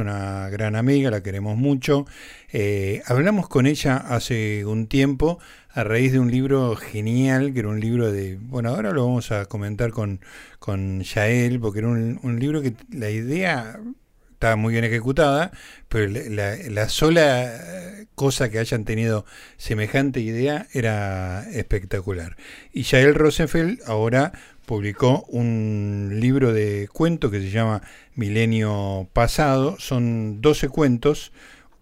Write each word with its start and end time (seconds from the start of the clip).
una 0.00 0.48
gran 0.50 0.76
amiga, 0.76 1.10
la 1.10 1.22
queremos 1.22 1.56
mucho. 1.56 2.06
Eh, 2.52 3.02
hablamos 3.06 3.48
con 3.48 3.66
ella 3.66 3.96
hace 3.96 4.64
un 4.64 4.86
tiempo 4.86 5.38
a 5.70 5.84
raíz 5.84 6.12
de 6.12 6.18
un 6.18 6.30
libro 6.30 6.74
genial, 6.76 7.52
que 7.52 7.60
era 7.60 7.68
un 7.68 7.80
libro 7.80 8.10
de, 8.10 8.36
bueno, 8.40 8.70
ahora 8.70 8.92
lo 8.92 9.06
vamos 9.06 9.30
a 9.30 9.46
comentar 9.46 9.90
con, 9.90 10.20
con 10.58 11.02
Yael, 11.02 11.60
porque 11.60 11.80
era 11.80 11.88
un, 11.88 12.18
un 12.22 12.40
libro 12.40 12.62
que 12.62 12.74
la 12.90 13.10
idea 13.10 13.78
estaba 14.32 14.56
muy 14.56 14.72
bien 14.72 14.84
ejecutada, 14.84 15.52
pero 15.88 16.10
la, 16.30 16.56
la, 16.56 16.88
sola 16.88 17.52
cosa 18.14 18.48
que 18.50 18.58
hayan 18.58 18.84
tenido 18.84 19.26
semejante 19.58 20.20
idea 20.20 20.66
era 20.72 21.46
espectacular. 21.52 22.36
Y 22.72 22.82
Yael 22.82 23.14
Rosenfeld 23.14 23.80
ahora 23.86 24.32
publicó 24.70 25.24
un 25.26 26.20
libro 26.20 26.52
de 26.52 26.88
cuentos 26.92 27.32
que 27.32 27.40
se 27.40 27.50
llama 27.50 27.82
Milenio 28.14 29.08
Pasado. 29.12 29.74
Son 29.80 30.40
12 30.40 30.68
cuentos, 30.68 31.32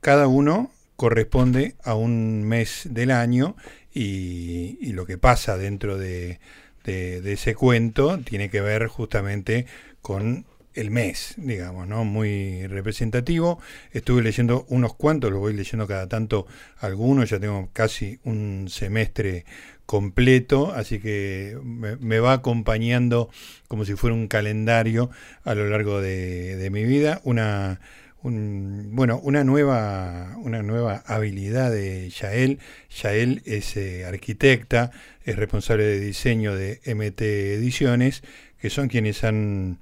cada 0.00 0.26
uno 0.26 0.70
corresponde 0.96 1.74
a 1.84 1.94
un 1.94 2.44
mes 2.44 2.88
del 2.90 3.10
año 3.10 3.56
y, 3.92 4.90
lo 4.92 5.04
que 5.04 5.18
pasa 5.18 5.58
dentro 5.58 5.98
de, 5.98 6.40
de, 6.82 7.30
ese 7.30 7.54
cuento 7.54 8.20
tiene 8.20 8.48
que 8.48 8.62
ver 8.62 8.86
justamente 8.86 9.66
con 10.00 10.46
el 10.78 10.90
mes, 10.90 11.34
digamos, 11.36 11.88
¿no? 11.88 12.04
Muy 12.04 12.66
representativo. 12.68 13.60
Estuve 13.90 14.22
leyendo 14.22 14.64
unos 14.68 14.94
cuantos, 14.94 15.30
los 15.30 15.40
voy 15.40 15.52
leyendo 15.52 15.86
cada 15.86 16.08
tanto 16.08 16.46
algunos, 16.78 17.30
ya 17.30 17.40
tengo 17.40 17.68
casi 17.72 18.20
un 18.24 18.66
semestre 18.70 19.44
completo, 19.86 20.72
así 20.72 21.00
que 21.00 21.58
me, 21.64 22.20
va 22.20 22.34
acompañando 22.34 23.30
como 23.68 23.84
si 23.84 23.94
fuera 23.94 24.14
un 24.14 24.28
calendario 24.28 25.10
a 25.44 25.54
lo 25.54 25.68
largo 25.68 26.00
de, 26.00 26.68
mi 26.70 26.84
vida. 26.84 27.20
Una, 27.24 27.80
bueno, 28.22 29.18
una 29.22 29.42
nueva, 29.42 30.36
una 30.36 30.62
nueva 30.62 31.02
habilidad 31.06 31.72
de 31.72 32.10
Yael. 32.10 32.60
Yael 33.02 33.42
es 33.46 33.76
eh, 33.76 34.04
arquitecta, 34.04 34.92
es 35.24 35.36
responsable 35.36 35.84
de 35.84 35.98
diseño 35.98 36.54
de 36.54 36.80
MT 36.86 37.20
Ediciones, 37.22 38.22
que 38.60 38.70
son 38.70 38.88
quienes 38.88 39.24
han 39.24 39.78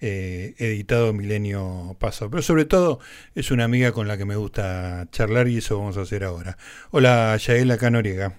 eh, 0.00 0.54
editado 0.58 1.12
Milenio 1.12 1.96
Paso. 1.98 2.30
Pero 2.30 2.42
sobre 2.42 2.64
todo 2.64 3.00
es 3.34 3.50
una 3.50 3.64
amiga 3.64 3.92
con 3.92 4.08
la 4.08 4.16
que 4.16 4.24
me 4.24 4.36
gusta 4.36 5.06
charlar 5.10 5.48
y 5.48 5.58
eso 5.58 5.78
vamos 5.78 5.96
a 5.98 6.02
hacer 6.02 6.24
ahora. 6.24 6.56
Hola 6.90 7.36
Yael, 7.36 7.70
acá 7.70 7.90
Noriega. 7.90 8.34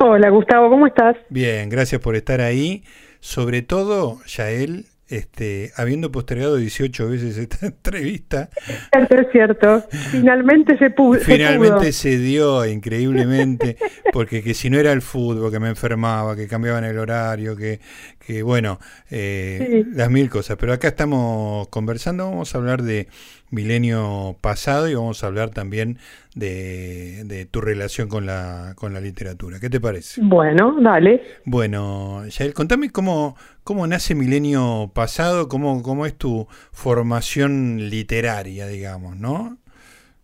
Hola 0.00 0.30
Gustavo, 0.30 0.70
¿cómo 0.70 0.86
estás? 0.86 1.16
Bien, 1.28 1.68
gracias 1.68 2.00
por 2.00 2.14
estar 2.14 2.40
ahí. 2.40 2.84
Sobre 3.20 3.62
todo, 3.62 4.20
Yael, 4.26 4.86
este, 5.08 5.72
habiendo 5.76 6.12
postergado 6.12 6.56
18 6.56 7.08
veces 7.08 7.38
esta 7.38 7.66
entrevista. 7.66 8.50
Es 8.92 9.08
cierto, 9.08 9.14
es 9.16 9.32
cierto. 9.32 9.84
Finalmente 10.10 10.76
se 10.76 10.90
pudo. 10.90 11.18
Finalmente 11.18 11.92
se, 11.92 12.18
dio, 12.18 12.66
increíblemente, 12.66 13.76
porque 14.12 14.42
que 14.42 14.54
si 14.54 14.68
no 14.70 14.78
era 14.78 14.92
el 14.92 15.02
fútbol, 15.02 15.50
que 15.50 15.60
me 15.60 15.68
enfermaba, 15.68 16.36
que 16.36 16.46
cambiaban 16.46 16.84
el 16.84 16.98
horario, 16.98 17.56
que, 17.56 17.80
que 18.28 18.42
bueno, 18.42 18.78
eh, 19.10 19.86
las 19.90 20.10
mil 20.10 20.28
cosas. 20.28 20.58
Pero 20.60 20.74
acá 20.74 20.88
estamos 20.88 21.66
conversando, 21.68 22.26
vamos 22.26 22.54
a 22.54 22.58
hablar 22.58 22.82
de 22.82 23.08
milenio 23.50 24.36
pasado 24.42 24.86
y 24.86 24.94
vamos 24.94 25.24
a 25.24 25.28
hablar 25.28 25.48
también 25.48 25.96
de, 26.34 27.48
tu 27.50 27.62
relación 27.62 28.10
con 28.10 28.26
la, 28.26 28.74
con 28.76 28.92
la 28.92 29.00
literatura. 29.00 29.60
¿Qué 29.60 29.70
te 29.70 29.80
parece? 29.80 30.20
Bueno, 30.22 30.76
dale. 30.78 31.22
Bueno, 31.46 32.26
Yael, 32.26 32.52
contame 32.52 32.90
cómo, 32.90 33.34
cómo 33.64 33.86
nace 33.86 34.14
Milenio 34.14 34.90
Pasado, 34.92 35.48
cómo, 35.48 35.82
cómo 35.82 36.04
es 36.04 36.14
tu 36.14 36.46
formación 36.50 37.88
literaria, 37.88 38.66
digamos, 38.66 39.16
¿no? 39.16 39.56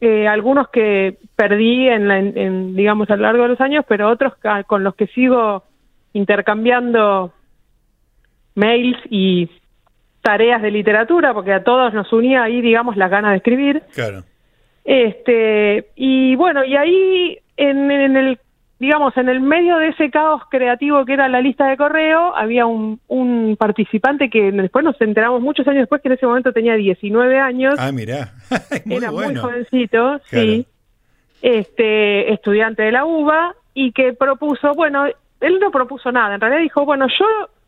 Eh, 0.00 0.28
algunos 0.28 0.68
que 0.68 1.18
perdí 1.36 1.88
en, 1.88 2.10
en, 2.10 2.76
digamos 2.76 3.10
a 3.10 3.16
lo 3.16 3.22
largo 3.22 3.44
de 3.44 3.48
los 3.48 3.60
años 3.62 3.82
pero 3.88 4.10
otros 4.10 4.34
con 4.66 4.84
los 4.84 4.94
que 4.94 5.06
sigo 5.06 5.64
intercambiando 6.12 7.32
mails 8.54 8.98
y 9.10 9.48
tareas 10.22 10.60
de 10.60 10.72
literatura, 10.72 11.32
porque 11.32 11.52
a 11.52 11.62
todos 11.62 11.94
nos 11.94 12.12
unía 12.12 12.42
ahí, 12.42 12.60
digamos, 12.60 12.96
las 12.96 13.10
ganas 13.10 13.30
de 13.30 13.36
escribir. 13.36 13.82
Claro. 13.94 14.24
Este, 14.84 15.90
y 15.94 16.34
bueno, 16.34 16.64
y 16.64 16.74
ahí 16.74 17.38
en, 17.56 17.90
el 17.90 18.38
digamos, 18.78 19.16
en 19.16 19.28
el 19.28 19.40
medio 19.40 19.78
de 19.78 19.88
ese 19.88 20.10
caos 20.10 20.42
creativo 20.50 21.04
que 21.04 21.14
era 21.14 21.28
la 21.28 21.40
lista 21.40 21.66
de 21.66 21.76
correo, 21.76 22.36
había 22.36 22.66
un, 22.66 23.00
un 23.08 23.56
participante 23.58 24.28
que 24.28 24.52
después 24.52 24.84
nos 24.84 25.00
enteramos 25.00 25.40
muchos 25.40 25.66
años 25.66 25.82
después 25.82 26.02
que 26.02 26.08
en 26.08 26.14
ese 26.14 26.26
momento 26.26 26.52
tenía 26.52 26.74
19 26.74 27.38
años. 27.38 27.74
Ah, 27.78 27.90
mirá. 27.90 28.32
era 28.84 29.10
muy 29.10 29.34
jovencito, 29.34 30.20
sí. 30.24 30.66
Este, 31.42 32.32
estudiante 32.32 32.82
de 32.82 32.92
la 32.92 33.04
UBA 33.04 33.54
y 33.72 33.92
que 33.92 34.12
propuso, 34.12 34.72
bueno, 34.74 35.06
él 35.40 35.58
no 35.60 35.70
propuso 35.70 36.10
nada, 36.12 36.34
en 36.34 36.40
realidad 36.40 36.62
dijo, 36.62 36.84
bueno, 36.84 37.06
yo 37.08 37.26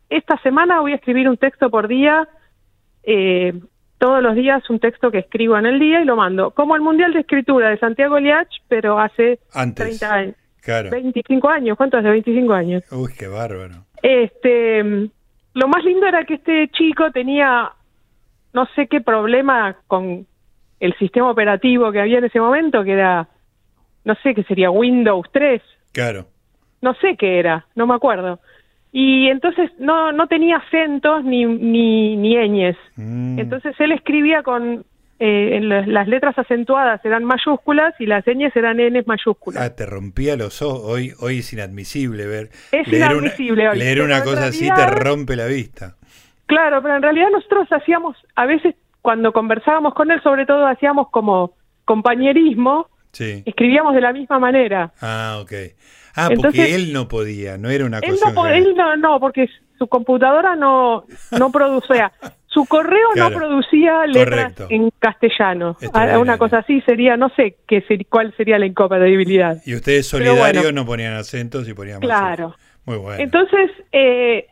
esta 0.09 0.37
semana 0.41 0.81
voy 0.81 0.91
a 0.91 0.95
escribir 0.95 1.29
un 1.29 1.37
texto 1.37 1.69
por 1.69 1.87
día, 1.87 2.27
eh, 3.03 3.53
todos 3.99 4.23
los 4.23 4.35
días 4.35 4.67
un 4.69 4.79
texto 4.79 5.11
que 5.11 5.19
escribo 5.19 5.57
en 5.57 5.65
el 5.65 5.79
día 5.79 6.01
y 6.01 6.05
lo 6.05 6.15
mando, 6.15 6.51
como 6.51 6.75
el 6.75 6.81
Mundial 6.81 7.13
de 7.13 7.19
Escritura 7.19 7.69
de 7.69 7.77
Santiago 7.77 8.19
Liach, 8.19 8.49
pero 8.67 8.99
hace 8.99 9.39
30 9.75 10.13
años. 10.13 10.35
Claro. 10.61 10.89
25 10.89 11.49
años, 11.49 11.77
¿cuánto 11.77 11.97
hace 11.97 12.09
25 12.09 12.53
años? 12.53 12.83
Uy, 12.91 13.11
qué 13.17 13.27
bárbaro. 13.27 13.85
Este, 14.01 14.83
lo 15.53 15.67
más 15.67 15.83
lindo 15.83 16.07
era 16.07 16.23
que 16.25 16.35
este 16.35 16.69
chico 16.69 17.11
tenía 17.11 17.71
no 18.53 18.65
sé 18.75 18.87
qué 18.87 19.01
problema 19.01 19.77
con 19.87 20.25
el 20.79 20.97
sistema 20.97 21.29
operativo 21.29 21.91
que 21.91 22.01
había 22.01 22.17
en 22.19 22.25
ese 22.25 22.39
momento, 22.39 22.83
que 22.83 22.93
era, 22.93 23.27
no 24.05 24.15
sé 24.23 24.33
qué 24.33 24.43
sería 24.43 24.71
Windows 24.71 25.27
3. 25.31 25.61
Claro 25.91 26.25
no 26.81 26.93
sé 26.95 27.15
qué 27.17 27.39
era, 27.39 27.65
no 27.75 27.87
me 27.87 27.95
acuerdo. 27.95 28.39
Y 28.91 29.27
entonces 29.27 29.71
no, 29.77 30.11
no 30.11 30.27
tenía 30.27 30.57
acentos 30.57 31.23
ni, 31.23 31.45
ni, 31.45 32.15
ni 32.15 32.49
ñes. 32.49 32.77
Mm. 32.95 33.39
Entonces 33.39 33.75
él 33.79 33.91
escribía 33.91 34.41
con 34.41 34.85
eh, 35.19 35.59
las 35.61 36.07
letras 36.07 36.37
acentuadas 36.37 37.03
eran 37.03 37.25
mayúsculas 37.25 37.93
y 37.99 38.05
las 38.05 38.25
ñes 38.25 38.55
eran 38.55 38.79
N 38.79 39.03
mayúsculas. 39.05 39.61
Ah, 39.63 39.75
te 39.75 39.85
rompía 39.85 40.35
los 40.37 40.61
ojos. 40.61 40.81
Hoy, 40.85 41.13
hoy 41.19 41.39
es 41.39 41.51
inadmisible 41.53 42.25
ver. 42.25 42.49
Es 42.71 42.87
leer 42.87 43.11
inadmisible 43.11 43.63
una, 43.63 43.73
Leer 43.73 44.01
una 44.01 44.23
cosa 44.23 44.45
así 44.47 44.69
te 44.69 44.85
rompe 44.87 45.35
la 45.35 45.45
vista. 45.45 45.95
Claro, 46.45 46.81
pero 46.81 46.95
en 46.95 47.01
realidad 47.03 47.27
nosotros 47.31 47.67
hacíamos, 47.71 48.15
a 48.35 48.45
veces 48.45 48.75
cuando 49.01 49.31
conversábamos 49.33 49.93
con 49.93 50.09
él, 50.11 50.21
sobre 50.23 50.45
todo 50.45 50.65
hacíamos 50.65 51.09
como 51.11 51.53
compañerismo, 51.85 52.87
Sí. 53.11 53.43
escribíamos 53.45 53.93
de 53.95 54.01
la 54.01 54.13
misma 54.13 54.39
manera. 54.39 54.91
Ah, 55.01 55.39
ok. 55.41 55.51
Ah, 56.15 56.27
porque 56.29 56.33
Entonces- 56.35 56.75
él 56.75 56.93
no 56.93 57.07
podía, 57.07 57.57
no 57.57 57.69
era 57.69 57.85
una 57.85 57.99
Él 57.99 58.11
cosa. 58.11 58.31
no, 58.31 58.47
él 58.47 58.73
no, 58.75 58.95
no, 58.97 59.19
porque 59.19 59.47
su 59.77 59.87
computadora 59.87 60.55
no, 60.55 61.05
no 61.37 61.51
producía, 61.51 62.11
su 62.51 62.65
correo 62.65 63.09
Claro. 63.13 63.29
no 63.29 63.37
producía 63.37 64.05
letras 64.07 64.53
Correcto. 64.53 64.67
en 64.69 64.89
castellano. 64.99 65.77
Una 66.19 66.37
cosa 66.37 66.57
así 66.59 66.81
sería, 66.81 67.15
no 67.15 67.29
sé 67.35 67.57
qué 67.67 67.81
ser- 67.81 68.05
cuál 68.07 68.33
sería 68.35 68.57
la 68.59 68.65
incompatibilidad. 68.65 69.57
Y 69.65 69.75
ustedes 69.75 70.07
solidarios 70.07 70.63
bueno. 70.63 70.81
no 70.81 70.85
ponían 70.85 71.13
acentos 71.13 71.67
y 71.69 71.73
ponían 71.73 71.99
Claro. 71.99 72.55
Muy 72.85 72.97
bueno. 72.97 73.21
Entonces, 73.23 73.69
eh, 73.91 74.47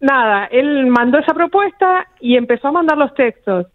nada, 0.00 0.46
él 0.46 0.86
mandó 0.86 1.18
esa 1.18 1.34
propuesta 1.34 2.06
y 2.20 2.36
empezó 2.36 2.68
a 2.68 2.72
mandar 2.72 2.96
los 2.96 3.12
textos. 3.14 3.66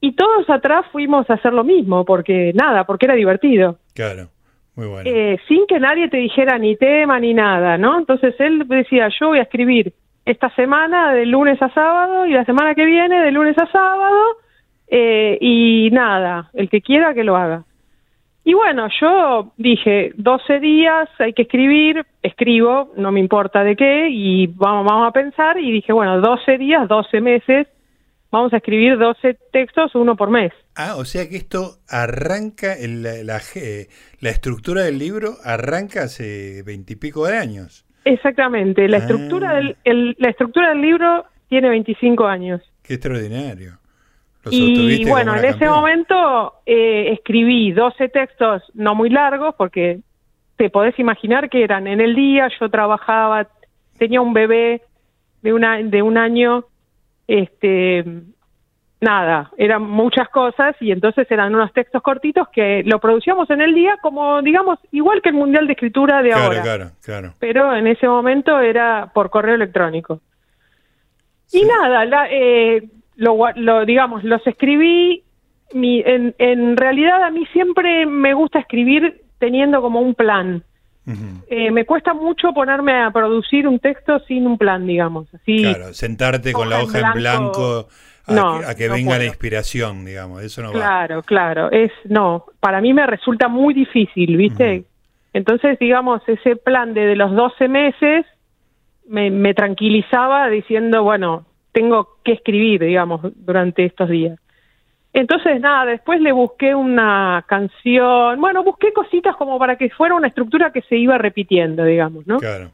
Y 0.00 0.12
todos 0.16 0.50
atrás 0.50 0.84
fuimos 0.92 1.28
a 1.30 1.34
hacer 1.34 1.52
lo 1.52 1.64
mismo, 1.64 2.04
porque 2.04 2.52
nada, 2.54 2.84
porque 2.84 3.06
era 3.06 3.14
divertido. 3.14 3.78
claro. 3.94 4.28
Muy 4.74 4.86
bueno. 4.86 5.02
Eh, 5.10 5.38
sin 5.48 5.66
que 5.66 5.78
nadie 5.78 6.08
te 6.08 6.16
dijera 6.16 6.56
ni 6.56 6.76
tema 6.76 7.20
ni 7.20 7.34
nada, 7.34 7.76
¿no? 7.76 7.98
Entonces 7.98 8.34
él 8.38 8.64
decía, 8.66 9.10
yo 9.20 9.28
voy 9.28 9.38
a 9.38 9.42
escribir 9.42 9.92
esta 10.24 10.54
semana 10.54 11.12
de 11.12 11.26
lunes 11.26 11.60
a 11.60 11.72
sábado 11.74 12.26
y 12.26 12.32
la 12.32 12.44
semana 12.44 12.74
que 12.74 12.84
viene 12.84 13.20
de 13.20 13.30
lunes 13.32 13.56
a 13.58 13.66
sábado 13.70 14.36
eh, 14.88 15.38
y 15.40 15.90
nada, 15.90 16.50
el 16.54 16.68
que 16.68 16.80
quiera 16.80 17.14
que 17.14 17.24
lo 17.24 17.36
haga. 17.36 17.64
Y 18.44 18.54
bueno, 18.54 18.88
yo 19.00 19.52
dije, 19.56 20.12
12 20.16 20.58
días 20.58 21.08
hay 21.18 21.32
que 21.32 21.42
escribir, 21.42 22.04
escribo, 22.22 22.92
no 22.96 23.12
me 23.12 23.20
importa 23.20 23.62
de 23.62 23.76
qué, 23.76 24.08
y 24.10 24.48
vamos, 24.48 24.84
vamos 24.84 25.08
a 25.08 25.12
pensar, 25.12 25.58
y 25.58 25.70
dije, 25.70 25.92
bueno, 25.92 26.20
12 26.20 26.58
días, 26.58 26.88
12 26.88 27.20
meses, 27.20 27.68
vamos 28.32 28.52
a 28.52 28.56
escribir 28.56 28.98
12 28.98 29.38
textos, 29.52 29.94
uno 29.94 30.16
por 30.16 30.28
mes. 30.30 30.52
Ah, 30.74 30.96
o 30.96 31.04
sea 31.04 31.28
que 31.28 31.36
esto 31.36 31.78
arranca, 31.88 32.74
la, 32.80 33.22
la, 33.22 33.40
eh, 33.54 33.86
la 34.20 34.30
estructura 34.30 34.82
del 34.82 34.98
libro 34.98 35.36
arranca 35.44 36.02
hace 36.02 36.64
veintipico 36.64 37.26
de 37.26 37.38
años. 37.38 37.86
Exactamente, 38.04 38.88
la 38.88 38.96
Ah. 38.96 39.00
estructura 39.00 39.54
del 39.54 39.76
el- 39.84 40.16
la 40.18 40.28
estructura 40.30 40.70
del 40.70 40.80
libro 40.80 41.24
tiene 41.48 41.68
25 41.68 42.26
años. 42.26 42.60
Qué 42.82 42.94
extraordinario. 42.94 43.78
Y 44.50 45.04
bueno, 45.08 45.36
en 45.36 45.44
ese 45.44 45.68
momento 45.68 46.54
eh, 46.66 47.12
escribí 47.12 47.70
12 47.70 48.08
textos 48.08 48.62
no 48.74 48.94
muy 48.96 49.08
largos 49.08 49.54
porque 49.56 50.00
te 50.56 50.68
podés 50.68 50.98
imaginar 50.98 51.48
que 51.48 51.62
eran 51.62 51.86
en 51.86 52.00
el 52.00 52.16
día, 52.16 52.48
yo 52.58 52.68
trabajaba, 52.68 53.46
tenía 53.98 54.20
un 54.20 54.32
bebé 54.32 54.82
de 55.42 55.52
una 55.52 55.76
de 55.80 56.02
un 56.02 56.18
año 56.18 56.64
este 57.28 58.04
nada, 59.02 59.50
eran 59.58 59.82
muchas 59.82 60.28
cosas 60.28 60.76
y 60.80 60.92
entonces 60.92 61.30
eran 61.30 61.54
unos 61.54 61.72
textos 61.72 62.00
cortitos 62.02 62.48
que 62.48 62.82
lo 62.86 63.00
producíamos 63.00 63.50
en 63.50 63.60
el 63.60 63.74
día 63.74 63.96
como 64.00 64.40
digamos 64.42 64.78
igual 64.92 65.20
que 65.20 65.30
el 65.30 65.34
Mundial 65.34 65.66
de 65.66 65.72
Escritura 65.72 66.22
de 66.22 66.30
Claro, 66.30 66.44
ahora 66.44 66.62
claro, 66.62 66.90
claro. 67.02 67.34
pero 67.40 67.74
en 67.74 67.88
ese 67.88 68.06
momento 68.06 68.60
era 68.60 69.10
por 69.12 69.28
correo 69.28 69.56
electrónico. 69.56 70.20
Sí. 71.46 71.60
Y 71.60 71.64
nada, 71.66 72.04
la, 72.04 72.28
eh, 72.30 72.88
lo, 73.16 73.36
lo, 73.56 73.84
digamos, 73.84 74.24
los 74.24 74.46
escribí. 74.46 75.24
Mi, 75.74 76.00
en, 76.00 76.34
en 76.38 76.76
realidad 76.76 77.22
a 77.22 77.30
mí 77.30 77.46
siempre 77.52 78.06
me 78.06 78.34
gusta 78.34 78.58
escribir 78.60 79.22
teniendo 79.38 79.82
como 79.82 80.00
un 80.00 80.14
plan. 80.14 80.62
Eh, 81.48 81.72
me 81.72 81.84
cuesta 81.84 82.14
mucho 82.14 82.52
ponerme 82.52 83.02
a 83.02 83.10
producir 83.10 83.66
un 83.66 83.80
texto 83.80 84.20
sin 84.20 84.46
un 84.46 84.56
plan, 84.56 84.86
digamos. 84.86 85.26
Así, 85.34 85.62
Claro, 85.62 85.92
sentarte 85.92 86.52
con 86.52 86.70
la 86.70 86.82
hoja 86.82 87.00
en 87.00 87.12
blanco 87.14 87.88
a, 88.26 88.32
No, 88.32 88.60
que, 88.60 88.66
a 88.66 88.74
que 88.74 88.88
no 88.88 88.94
venga 88.94 89.18
la 89.18 89.24
inspiración, 89.24 90.04
digamos. 90.04 90.42
Eso 90.42 90.62
no 90.62 90.68
va. 90.68 90.74
Claro, 90.74 91.22
claro. 91.22 91.70
Es 91.70 91.92
no, 92.04 92.46
para 92.60 92.80
mí 92.80 92.92
me 92.92 93.06
resulta 93.06 93.48
muy 93.48 93.74
difícil, 93.74 94.36
¿viste? 94.36 94.84
Entonces, 95.32 95.78
digamos, 95.78 96.22
ese 96.26 96.56
plan 96.56 96.94
de, 96.94 97.06
de 97.06 97.16
los 97.16 97.34
12 97.34 97.68
meses 97.68 98.26
me, 99.08 99.30
me 99.30 99.54
tranquilizaba 99.54 100.48
diciendo, 100.48 101.02
bueno, 101.02 101.46
tengo 101.72 102.18
que 102.22 102.32
escribir, 102.32 102.82
digamos, 102.82 103.20
durante 103.34 103.84
estos 103.84 104.08
días. 104.08 104.38
Entonces, 105.14 105.60
nada, 105.60 105.84
después 105.84 106.20
le 106.20 106.32
busqué 106.32 106.74
una 106.74 107.44
canción, 107.46 108.40
bueno, 108.40 108.62
busqué 108.62 108.92
cositas 108.92 109.36
como 109.36 109.58
para 109.58 109.76
que 109.76 109.90
fuera 109.90 110.14
una 110.14 110.28
estructura 110.28 110.72
que 110.72 110.82
se 110.82 110.96
iba 110.96 111.18
repitiendo, 111.18 111.84
digamos, 111.84 112.26
¿no? 112.26 112.38
Claro. 112.38 112.70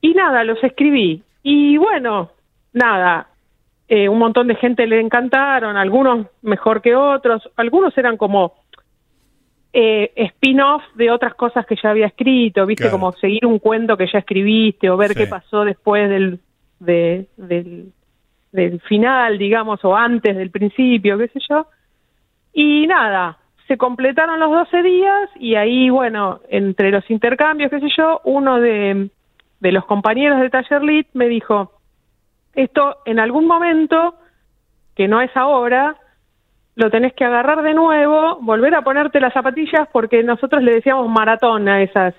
Y 0.00 0.14
nada, 0.14 0.42
los 0.42 0.62
escribí. 0.64 1.22
Y 1.44 1.76
bueno, 1.76 2.30
nada, 2.72 3.28
eh, 3.94 4.08
un 4.08 4.18
montón 4.18 4.46
de 4.48 4.54
gente 4.54 4.86
le 4.86 5.00
encantaron, 5.00 5.76
algunos 5.76 6.26
mejor 6.40 6.80
que 6.80 6.94
otros, 6.94 7.50
algunos 7.56 7.92
eran 7.98 8.16
como 8.16 8.54
eh, 9.74 10.12
spin-off 10.16 10.82
de 10.94 11.10
otras 11.10 11.34
cosas 11.34 11.66
que 11.66 11.76
ya 11.82 11.90
había 11.90 12.06
escrito, 12.06 12.64
viste, 12.66 12.84
Claro. 12.84 12.98
como 12.98 13.12
seguir 13.12 13.44
un 13.46 13.58
cuento 13.58 13.96
que 13.96 14.06
ya 14.12 14.18
escribiste 14.20 14.88
o 14.90 14.96
ver 14.96 15.10
Sí. 15.12 15.18
qué 15.20 15.26
pasó 15.26 15.64
después 15.64 16.08
del, 16.08 16.40
de- 16.80 17.26
del, 17.36 17.92
del 18.52 18.80
final, 18.82 19.36
digamos, 19.38 19.84
o 19.84 19.94
antes 19.96 20.36
del 20.36 20.50
principio, 20.50 21.18
qué 21.18 21.28
sé 21.28 21.40
yo. 21.48 21.66
Y 22.52 22.86
nada, 22.86 23.38
se 23.66 23.76
completaron 23.78 24.38
los 24.40 24.50
12 24.50 24.82
días 24.82 25.30
y 25.36 25.54
ahí, 25.54 25.88
bueno, 25.90 26.40
entre 26.50 26.90
los 26.90 27.08
intercambios, 27.10 27.70
qué 27.70 27.80
sé 27.80 27.88
yo, 27.96 28.20
uno 28.24 28.60
de, 28.60 29.08
de 29.60 29.72
los 29.72 29.84
compañeros 29.86 30.40
de 30.40 30.50
Taller 30.50 30.82
Lit 30.82 31.08
me 31.14 31.28
dijo, 31.28 31.72
esto 32.54 32.98
en 33.04 33.18
algún 33.18 33.46
momento, 33.46 34.14
que 34.94 35.08
no 35.08 35.20
es 35.20 35.30
ahora, 35.36 35.96
lo 36.74 36.90
tenés 36.90 37.12
que 37.14 37.24
agarrar 37.24 37.62
de 37.62 37.74
nuevo, 37.74 38.38
volver 38.40 38.74
a 38.74 38.82
ponerte 38.82 39.20
las 39.20 39.32
zapatillas, 39.32 39.88
porque 39.92 40.22
nosotros 40.22 40.62
le 40.62 40.74
decíamos 40.74 41.08
maratón 41.08 41.68
a 41.68 41.82
esas 41.82 42.14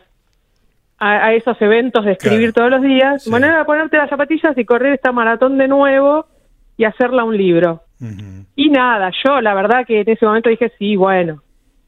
a, 0.99 1.25
a 1.25 1.33
esos 1.33 1.59
eventos 1.61 2.05
de 2.05 2.13
escribir 2.13 2.53
Claro. 2.53 2.69
todos 2.69 2.81
los 2.81 2.81
días, 2.89 3.23
Sí. 3.23 3.29
volver 3.31 3.51
a 3.55 3.65
ponerte 3.65 3.97
las 3.97 4.09
zapatillas 4.09 4.57
y 4.57 4.63
correr 4.63 4.93
esta 4.93 5.11
maratón 5.11 5.57
de 5.57 5.67
nuevo 5.67 6.27
y 6.77 6.85
hacerla 6.85 7.23
un 7.23 7.35
libro. 7.35 7.81
Y 8.55 8.69
nada, 8.69 9.11
yo 9.25 9.41
la 9.41 9.53
verdad 9.53 9.85
que 9.85 10.01
en 10.01 10.09
ese 10.09 10.25
momento 10.25 10.49
dije, 10.49 10.71
sí, 10.77 10.95
bueno, 10.95 11.41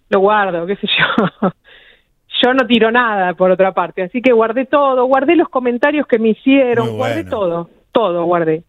lo 0.10 0.20
guardo, 0.20 0.66
qué 0.66 0.76
sé 0.78 0.88
yo. 0.88 1.50
yo 2.42 2.54
no 2.54 2.66
tiro 2.68 2.92
nada, 2.92 3.34
por 3.36 3.52
otra 3.52 3.72
parte. 3.74 4.04
Así 4.04 4.22
que 4.22 4.34
guardé 4.34 4.66
todo, 4.66 5.06
guardé 5.06 5.36
los 5.36 5.50
comentarios 5.50 6.08
que 6.08 6.20
me 6.20 6.30
hicieron, 6.30 6.88
Muy 6.88 6.96
guardé 6.98 7.24
bueno. 7.24 7.30
todo, 7.30 7.70
todo 7.96 8.26
guardé. 8.26 8.64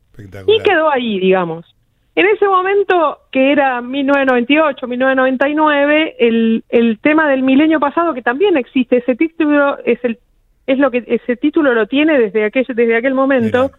Y 0.47 0.61
quedó 0.61 0.89
ahí, 0.89 1.19
digamos. 1.19 1.67
En 2.15 2.27
ese 2.27 2.47
momento, 2.47 3.19
que 3.33 3.51
era 3.53 3.83
1998, 3.83 4.87
1999, 4.87 6.17
el, 6.21 6.65
el 6.71 6.99
tema 7.01 7.29
del 7.29 7.43
milenio 7.43 7.79
pasado, 7.81 8.15
que 8.15 8.23
también 8.23 8.57
existe, 8.57 8.99
ese 8.99 9.17
título 9.17 9.79
es 9.85 9.99
el 10.05 10.19
es 10.67 10.79
lo 10.79 10.91
que 10.91 11.05
ese 11.07 11.37
título 11.37 11.75
lo 11.75 11.87
tiene 11.87 12.19
desde 12.19 12.45
aquel 12.45 12.65
desde 12.69 12.97
aquel 12.97 13.15
momento. 13.15 13.65
Mirá. 13.65 13.79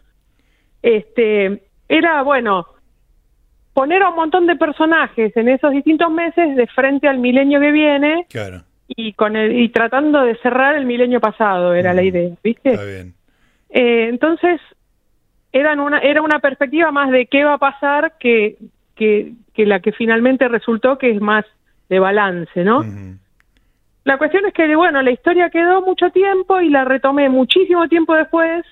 Este 0.84 1.64
era 1.90 2.22
bueno 2.24 2.66
poner 3.74 4.04
a 4.04 4.10
un 4.10 4.16
montón 4.16 4.48
de 4.48 4.56
personajes 4.56 5.36
en 5.36 5.50
esos 5.50 5.72
distintos 5.72 6.12
meses 6.12 6.56
de 6.56 6.68
frente 6.68 7.08
al 7.08 7.20
milenio 7.20 7.60
que 7.60 7.72
viene 7.72 8.26
Claro, 8.30 8.64
y 8.88 9.14
con 9.14 9.36
el 9.36 9.58
y 9.60 9.70
tratando 9.70 10.22
de 10.22 10.36
cerrar 10.38 10.76
el 10.76 10.86
milenio 10.86 11.20
pasado 11.20 11.74
era 11.74 11.94
la 11.94 12.02
Mm. 12.02 12.06
idea, 12.06 12.30
¿viste? 12.44 12.70
está 12.72 12.86
bien. 12.86 13.14
Eh, 13.70 14.08
entonces, 14.10 14.62
eran 15.52 15.80
una, 15.80 16.00
era 16.00 16.22
una 16.22 16.40
perspectiva 16.40 16.92
más 16.92 17.10
de 17.12 17.26
qué 17.28 17.44
va 17.44 17.54
a 17.54 17.58
pasar 17.58 18.14
que, 18.20 18.58
que, 18.96 19.34
que 19.54 19.66
la 19.66 19.80
que 19.80 19.92
finalmente 19.92 20.48
resultó 20.48 20.98
que 20.98 21.12
es 21.12 21.22
más 21.22 21.46
de 21.90 22.00
balance, 22.00 22.64
¿no? 22.64 22.84
La 24.04 24.18
cuestión 24.18 24.46
es 24.46 24.54
que, 24.54 24.74
bueno, 24.76 25.02
la 25.02 25.12
historia 25.12 25.50
quedó 25.50 25.82
mucho 25.82 26.10
tiempo 26.12 26.62
y 26.62 26.70
la 26.70 26.86
retomé 26.86 27.28
muchísimo 27.30 27.88
tiempo 27.90 28.14
después, 28.16 28.66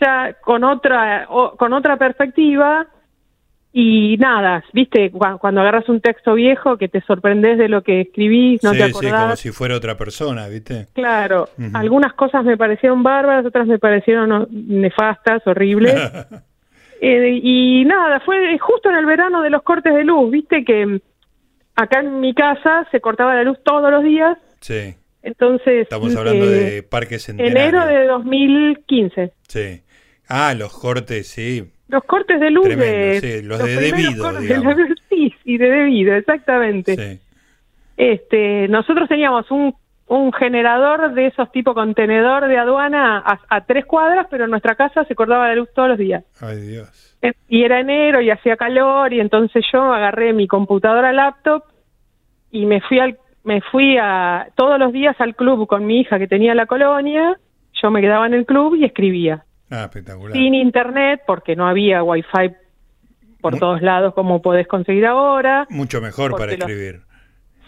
ya 0.00 0.34
con 0.40 0.64
otra, 0.64 1.26
o- 1.28 1.56
con 1.56 1.72
otra 1.72 1.96
perspectiva. 1.96 2.86
Y 3.72 4.16
nada, 4.18 4.64
viste, 4.72 5.10
Cu- 5.12 5.38
cuando 5.40 5.60
agarras 5.60 5.88
un 5.88 6.00
texto 6.00 6.34
viejo 6.34 6.76
que 6.76 6.88
te 6.88 7.00
sorprendes 7.02 7.56
de 7.56 7.68
lo 7.68 7.82
que 7.82 8.00
escribís, 8.00 8.62
no 8.64 8.72
sí, 8.72 8.78
te 8.78 8.84
sí, 8.86 8.90
acordás. 8.90 9.22
como 9.22 9.36
si 9.36 9.50
fuera 9.52 9.76
otra 9.76 9.96
persona, 9.96 10.48
¿viste? 10.48 10.88
Claro, 10.92 11.48
algunas 11.72 12.12
cosas 12.14 12.44
me 12.44 12.56
parecieron 12.56 13.02
bárbaras, 13.04 13.46
otras 13.46 13.68
me 13.68 13.78
parecieron 13.78 14.48
nefastas, 14.50 15.46
horribles. 15.46 15.94
Eh, 17.02 17.40
y 17.42 17.82
nada, 17.86 18.20
fue 18.20 18.58
justo 18.58 18.90
en 18.90 18.96
el 18.96 19.06
verano 19.06 19.40
de 19.40 19.48
los 19.48 19.62
cortes 19.62 19.94
de 19.94 20.04
luz, 20.04 20.30
viste 20.30 20.62
que 20.66 21.00
acá 21.74 22.00
en 22.00 22.20
mi 22.20 22.34
casa 22.34 22.86
se 22.90 23.00
cortaba 23.00 23.34
la 23.34 23.42
luz 23.42 23.56
todos 23.64 23.90
los 23.90 24.04
días, 24.04 24.36
sí, 24.60 24.94
entonces... 25.22 25.84
estamos 25.84 26.14
hablando 26.14 26.44
eh, 26.44 26.48
de 26.50 26.82
Parque 26.82 27.18
Centenario. 27.18 27.56
Enero 27.58 27.86
de 27.86 28.04
2015. 28.06 29.32
Sí. 29.48 29.80
Ah, 30.28 30.52
los 30.54 30.76
cortes, 30.78 31.26
sí. 31.28 31.70
Los 31.90 32.04
cortes 32.04 32.40
de 32.40 32.50
luz 32.50 32.64
Tremendo, 32.64 32.84
de... 32.84 33.20
sí, 33.20 33.42
los 33.42 33.58
de 33.58 33.64
primeros 33.64 34.38
debido, 34.38 34.72
de 34.72 34.84
luz, 34.84 34.98
sí, 35.08 35.34
sí, 35.42 35.58
de 35.58 35.70
debido, 35.70 36.14
exactamente. 36.14 36.96
Sí. 36.96 37.20
Este, 37.96 38.68
nosotros 38.68 39.08
teníamos 39.08 39.50
un, 39.50 39.74
un 40.06 40.32
generador 40.32 41.12
de 41.14 41.26
esos 41.26 41.50
tipo 41.52 41.74
contenedor 41.74 42.48
de 42.48 42.58
aduana 42.58 43.18
a, 43.18 43.40
a 43.48 43.64
tres 43.64 43.84
cuadras, 43.86 44.26
pero 44.30 44.44
en 44.44 44.50
nuestra 44.50 44.74
casa 44.74 45.04
se 45.04 45.14
cortaba 45.14 45.48
la 45.48 45.54
luz 45.54 45.68
todos 45.74 45.90
los 45.90 45.98
días. 45.98 46.24
Ay, 46.40 46.60
Dios. 46.60 47.16
y 47.48 47.64
era 47.64 47.80
enero 47.80 48.20
y 48.20 48.30
hacía 48.30 48.56
calor 48.56 49.12
y 49.12 49.20
entonces 49.20 49.64
yo 49.72 49.92
agarré 49.92 50.32
mi 50.32 50.46
computadora 50.46 51.12
laptop 51.12 51.64
y 52.50 52.66
me 52.66 52.80
fui 52.80 52.98
al 52.98 53.18
me 53.44 53.60
fui 53.60 53.96
a 53.98 54.48
todos 54.54 54.78
los 54.78 54.92
días 54.92 55.16
al 55.20 55.34
club 55.34 55.66
con 55.66 55.86
mi 55.86 56.00
hija 56.00 56.18
que 56.18 56.28
tenía 56.28 56.54
la 56.54 56.66
colonia, 56.66 57.38
yo 57.72 57.90
me 57.90 58.00
quedaba 58.00 58.26
en 58.26 58.34
el 58.34 58.46
club 58.46 58.74
y 58.74 58.84
escribía. 58.84 59.44
Ah, 59.70 59.84
espectacular. 59.84 60.36
Sin 60.36 60.54
internet 60.54 61.22
porque 61.26 61.54
no 61.56 61.66
había 61.66 62.02
wifi 62.02 62.52
por 63.40 63.58
todos 63.58 63.80
lados 63.82 64.14
como 64.14 64.42
podés 64.42 64.66
conseguir 64.66 65.06
ahora. 65.06 65.66
Mucho 65.70 66.00
mejor 66.00 66.36
para 66.36 66.52
escribir. 66.52 67.00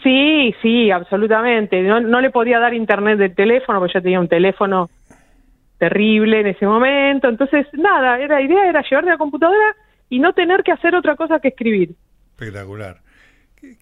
Sí, 0.03 0.55
sí, 0.61 0.91
absolutamente. 0.91 1.81
No, 1.83 2.01
no 2.01 2.21
le 2.21 2.31
podía 2.31 2.59
dar 2.59 2.75
internet 2.75 3.19
del 3.19 3.35
teléfono 3.35 3.79
porque 3.79 3.95
yo 3.95 4.03
tenía 4.03 4.21
un 4.21 4.29
teléfono 4.29 4.91
terrible 5.79 6.41
en 6.41 6.49
ese 6.49 6.67
momento. 6.67 7.29
Entonces, 7.29 7.67
nada, 7.73 8.19
era, 8.19 8.37
la 8.37 8.43
idea 8.43 8.69
era 8.69 8.83
llevar 8.83 9.05
la 9.05 9.17
computadora 9.17 9.77
y 10.09 10.19
no 10.19 10.33
tener 10.33 10.63
que 10.63 10.73
hacer 10.73 10.95
otra 10.95 11.17
cosa 11.17 11.41
que 11.41 11.49
escribir. 11.49 11.95
Espectacular. 12.33 13.01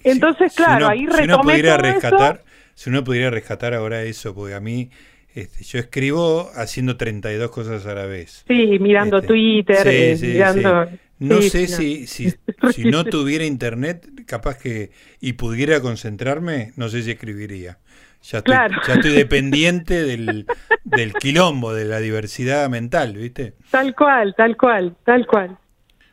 Entonces, 0.05 0.55
claro, 0.55 0.89
ahí 0.89 1.07
retomé 1.07 1.25
si 1.25 1.33
uno 1.33 1.41
pudiera 1.43 1.77
rescatar, 1.79 2.41
Si 2.75 2.91
uno 2.91 3.03
pudiera 3.03 3.31
rescatar 3.31 3.75
ahora 3.75 4.03
eso, 4.03 4.35
porque 4.35 4.55
a 4.55 4.61
mí 4.61 4.91
este, 5.35 5.65
yo 5.65 5.79
escribo 5.79 6.51
haciendo 6.55 6.97
32 6.97 7.51
cosas 7.51 7.87
a 7.87 7.95
la 7.95 8.07
vez. 8.07 8.45
Sí, 8.49 8.79
mirando 8.81 9.19
este, 9.19 9.29
Twitter, 9.29 9.87
eh, 9.87 10.17
mirando... 10.21 10.89
No 11.21 11.43
sé 11.43 11.67
Si, 11.67 12.07
si, 12.07 12.31
si, 12.73 12.85
no 12.85 13.05
tuviera 13.05 13.45
internet, 13.45 14.09
capaz 14.27 14.57
que, 14.57 14.91
y 15.21 15.35
pudiera 15.35 15.81
concentrarme, 15.81 16.73
no 16.77 16.89
sé 16.89 17.03
si 17.03 17.11
escribiría. 17.11 17.79
Ya 18.23 18.39
estoy, 18.39 18.55
ya 18.87 18.95
estoy 18.95 19.13
dependiente 19.17 20.03
del, 20.03 20.47
del 20.85 21.13
quilombo, 21.13 21.75
de 21.75 21.85
la 21.85 22.01
diversidad 22.01 22.69
mental, 22.71 23.15
¿viste? 23.15 23.55
Tal 23.71 23.95
cual, 23.95 24.35
tal 24.35 24.57
cual, 24.57 24.97
tal 25.05 25.27
cual. 25.27 25.59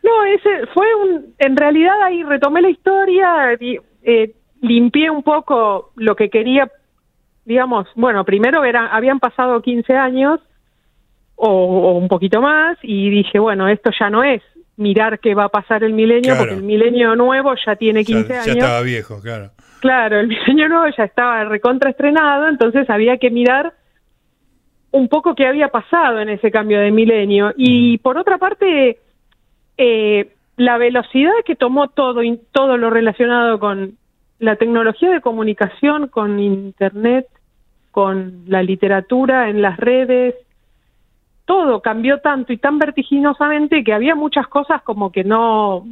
No, 0.04 0.26
ese 0.26 0.68
fue 0.74 0.86
un. 0.96 1.34
En 1.38 1.58
realidad 1.58 2.02
ahí 2.04 2.24
retomé 2.24 2.62
la 2.62 2.70
historia, 2.70 3.54
eh, 4.04 4.34
limpié 4.62 5.10
un 5.10 5.24
poco 5.24 5.92
lo 5.96 6.16
que 6.16 6.30
quería, 6.30 6.72
digamos. 7.48 7.88
Bueno, 7.96 8.26
primero 8.26 8.66
era, 8.66 8.88
habían 8.88 9.20
pasado 9.20 9.62
15 9.62 9.94
años 9.94 10.42
o, 11.36 11.94
un 11.94 12.10
poquito 12.10 12.42
más 12.42 12.78
y 12.84 13.10
dije, 13.10 13.40
bueno, 13.40 13.70
esto 13.70 13.90
ya 13.98 14.10
no 14.10 14.22
es 14.24 14.42
mirar 14.76 15.20
qué 15.20 15.34
va 15.34 15.46
a 15.46 15.50
pasar 15.50 15.84
el 15.84 15.94
milenio, 15.94 16.36
porque 16.38 16.56
el 16.56 16.64
milenio 16.64 17.16
nuevo 17.16 17.54
ya 17.66 17.78
tiene 17.78 18.04
15 18.04 18.34
años. 18.34 18.46
Ya 18.46 18.52
estaba 18.52 18.82
viejo, 18.82 19.22
claro. 19.22 19.52
Claro, 19.80 20.20
el 20.20 20.28
diseño 20.30 20.68
nuevo 20.68 20.86
ya 20.96 21.06
estaba 21.06 21.46
recontraestrenado, 21.46 22.50
entonces 22.50 22.88
había 22.90 23.18
que 23.18 23.32
mirar 23.32 23.74
un 24.92 25.08
poco 25.08 25.34
qué 25.34 25.48
había 25.48 25.70
pasado 25.70 26.20
en 26.20 26.30
ese 26.30 26.52
cambio 26.52 26.80
de 26.82 26.92
milenio. 26.92 27.54
Y 27.56 27.98
por 28.00 28.18
otra 28.18 28.38
parte, 28.38 29.00
eh, 29.78 30.34
la 30.58 30.78
velocidad 30.78 31.32
que 31.46 31.56
tomó 31.56 31.88
todo, 31.88 32.22
todo 32.52 32.78
lo 32.78 32.90
relacionado 32.90 33.58
con 33.58 33.98
la 34.40 34.58
tecnología 34.58 35.12
de 35.12 35.22
comunicación, 35.22 36.10
con 36.10 36.40
Internet, 36.40 37.28
con 37.98 38.44
la 38.46 38.62
literatura 38.62 39.50
en 39.50 39.60
las 39.60 39.76
redes, 39.78 40.36
todo 41.46 41.82
cambió 41.82 42.20
tanto 42.20 42.54
y 42.54 42.58
tan 42.58 42.78
vertiginosamente 42.78 43.84
que 43.84 43.92
había 43.92 44.14
muchas 44.14 44.48
cosas 44.48 44.84
como 44.84 45.12
que 45.12 45.24
no, 45.24 45.88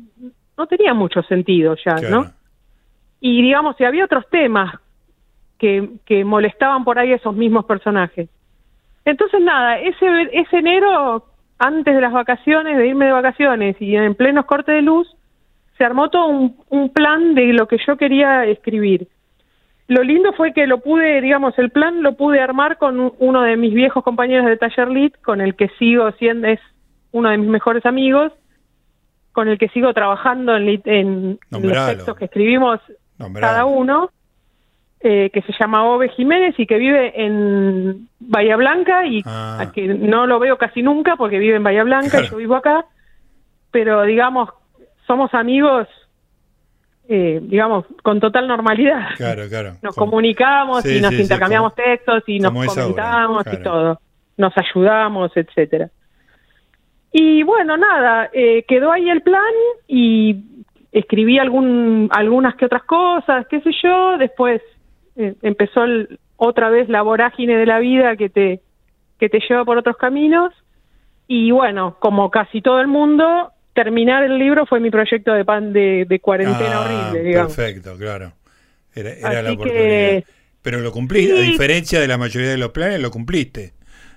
no 0.55 0.67
tenía 0.67 0.93
mucho 0.93 1.23
sentido 1.23 1.75
ya, 1.83 1.95
¿no? 1.95 2.27
y 3.19 3.41
digamos, 3.41 3.75
si 3.77 3.85
había 3.85 4.05
otros 4.05 4.29
temas 4.29 4.75
que, 5.57 5.93
que 6.05 6.23
molestaban 6.23 6.83
por 6.83 6.99
ahí 6.99 7.11
a 7.11 7.15
esos 7.15 7.35
mismos 7.35 7.65
personajes. 7.65 8.29
Entonces, 9.03 9.41
nada, 9.41 9.79
ese, 9.79 10.05
ese 10.31 10.57
enero, 10.59 11.25
antes 11.57 11.95
de 11.95 12.01
las 12.01 12.13
vacaciones, 12.13 12.77
de 12.77 12.85
irme 12.85 13.05
de 13.05 13.13
vacaciones 13.13 13.81
y 13.81 13.95
en 13.95 14.13
plenos 14.13 14.45
corte 14.45 14.73
de 14.73 14.83
luz, 14.83 15.07
se 15.75 15.83
armó 15.83 16.11
todo 16.11 16.27
un, 16.27 16.55
un 16.69 16.89
plan 16.89 17.33
de 17.33 17.51
lo 17.51 17.67
que 17.67 17.79
yo 17.83 17.97
quería 17.97 18.45
escribir. 18.45 19.07
Lo 19.87 20.03
lindo 20.03 20.33
fue 20.33 20.51
que 20.53 20.65
lo 20.65 20.79
pude, 20.79 21.21
digamos, 21.21 21.57
el 21.59 21.69
plan 21.69 22.01
lo 22.01 22.15
pude 22.15 22.41
armar 22.41 22.77
con 22.77 23.13
uno 23.19 23.41
de 23.43 23.55
mis 23.55 23.73
viejos 23.73 24.03
compañeros 24.03 24.47
de 24.47 24.57
Taller 24.57 24.89
Lit, 24.89 25.15
con 25.21 25.41
el 25.41 25.55
que 25.55 25.69
sigo 25.77 26.11
siendo, 26.13 26.47
es 26.47 26.59
uno 27.11 27.29
de 27.29 27.37
mis 27.37 27.49
mejores 27.49 27.85
amigos, 27.85 28.31
con 29.31 29.47
el 29.47 29.59
que 29.59 29.69
sigo 29.69 29.93
trabajando 29.93 30.55
en, 30.55 30.81
en 30.85 31.39
los 31.51 31.85
textos 31.87 32.15
que 32.17 32.25
escribimos 32.25 32.79
cada 33.39 33.65
uno, 33.65 34.09
eh, 35.01 35.29
que 35.31 35.41
se 35.43 35.53
llama 35.59 35.85
Ove 35.85 36.09
Jiménez 36.09 36.55
y 36.57 36.65
que 36.65 36.77
vive 36.77 37.13
en 37.23 38.07
Bahía 38.19 38.55
Blanca 38.55 39.05
y 39.05 39.21
ah. 39.25 39.71
que 39.73 39.87
no 39.87 40.25
lo 40.25 40.39
veo 40.39 40.57
casi 40.57 40.81
nunca 40.81 41.15
porque 41.15 41.37
vive 41.37 41.57
en 41.57 41.63
Bahía 41.63 41.83
Blanca 41.83 42.21
y 42.21 42.27
yo 42.27 42.37
vivo 42.37 42.55
acá, 42.55 42.85
pero 43.71 44.01
digamos, 44.03 44.49
somos 45.05 45.33
amigos, 45.33 45.87
eh, 47.07 47.39
digamos, 47.43 47.85
con 48.03 48.19
total 48.19 48.47
normalidad. 48.47 49.09
Claro, 49.17 49.47
claro. 49.47 49.73
Nos 49.81 49.95
comunicamos 49.95 50.85
y 50.85 50.99
nos 51.01 51.13
intercambiamos 51.13 51.75
textos 51.75 52.23
y 52.27 52.39
nos 52.39 52.51
comentamos 52.51 53.45
y 53.51 53.57
todo. 53.63 53.99
Nos 54.37 54.53
ayudamos, 54.57 55.31
etcétera. 55.35 55.89
Y 57.11 57.43
bueno, 57.43 57.77
nada, 57.77 58.29
eh, 58.33 58.63
quedó 58.67 58.91
ahí 58.91 59.09
el 59.09 59.21
plan 59.21 59.53
y 59.87 60.35
escribí 60.91 61.39
algún, 61.39 62.09
algunas 62.11 62.55
que 62.55 62.65
otras 62.65 62.83
cosas, 62.83 63.47
qué 63.47 63.61
sé 63.61 63.71
yo, 63.81 64.17
después 64.17 64.61
eh, 65.15 65.35
empezó 65.41 65.81
otra 66.35 66.69
vez 66.69 66.89
la 66.89 67.01
vorágine 67.03 67.55
de 67.55 67.65
la 67.65 67.79
vida 67.79 68.17
que 68.17 68.29
te, 68.29 68.61
que 69.17 69.29
te 69.29 69.39
lleva 69.47 69.63
por 69.63 69.77
otros 69.77 69.95
caminos 69.97 70.53
y 71.27 71.51
bueno, 71.51 71.95
como 71.99 72.29
casi 72.31 72.61
todo 72.61 72.81
el 72.81 72.87
mundo, 72.87 73.51
terminar 73.75 74.23
el 74.23 74.39
libro 74.39 74.65
fue 74.65 74.79
mi 74.79 74.89
proyecto 74.89 75.33
de 75.33 75.45
pan 75.45 75.71
de, 75.73 76.19
cuarentena 76.21 76.77
ah, 76.77 76.81
horrible, 76.81 77.23
digamos. 77.23 77.55
Perfecto, 77.55 77.95
claro. 77.97 78.31
Era, 78.95 79.43
la 79.43 79.51
oportunidad. 79.51 80.23
Pero 80.63 80.79
lo 80.79 80.91
cumpliste, 80.91 81.37
a 81.37 81.41
diferencia 81.41 81.99
de 81.99 82.07
la 82.07 82.17
mayoría 82.17 82.49
de 82.49 82.57
los 82.57 82.69
planes, 82.69 82.99
lo 82.99 83.11
cumpliste. 83.11 83.73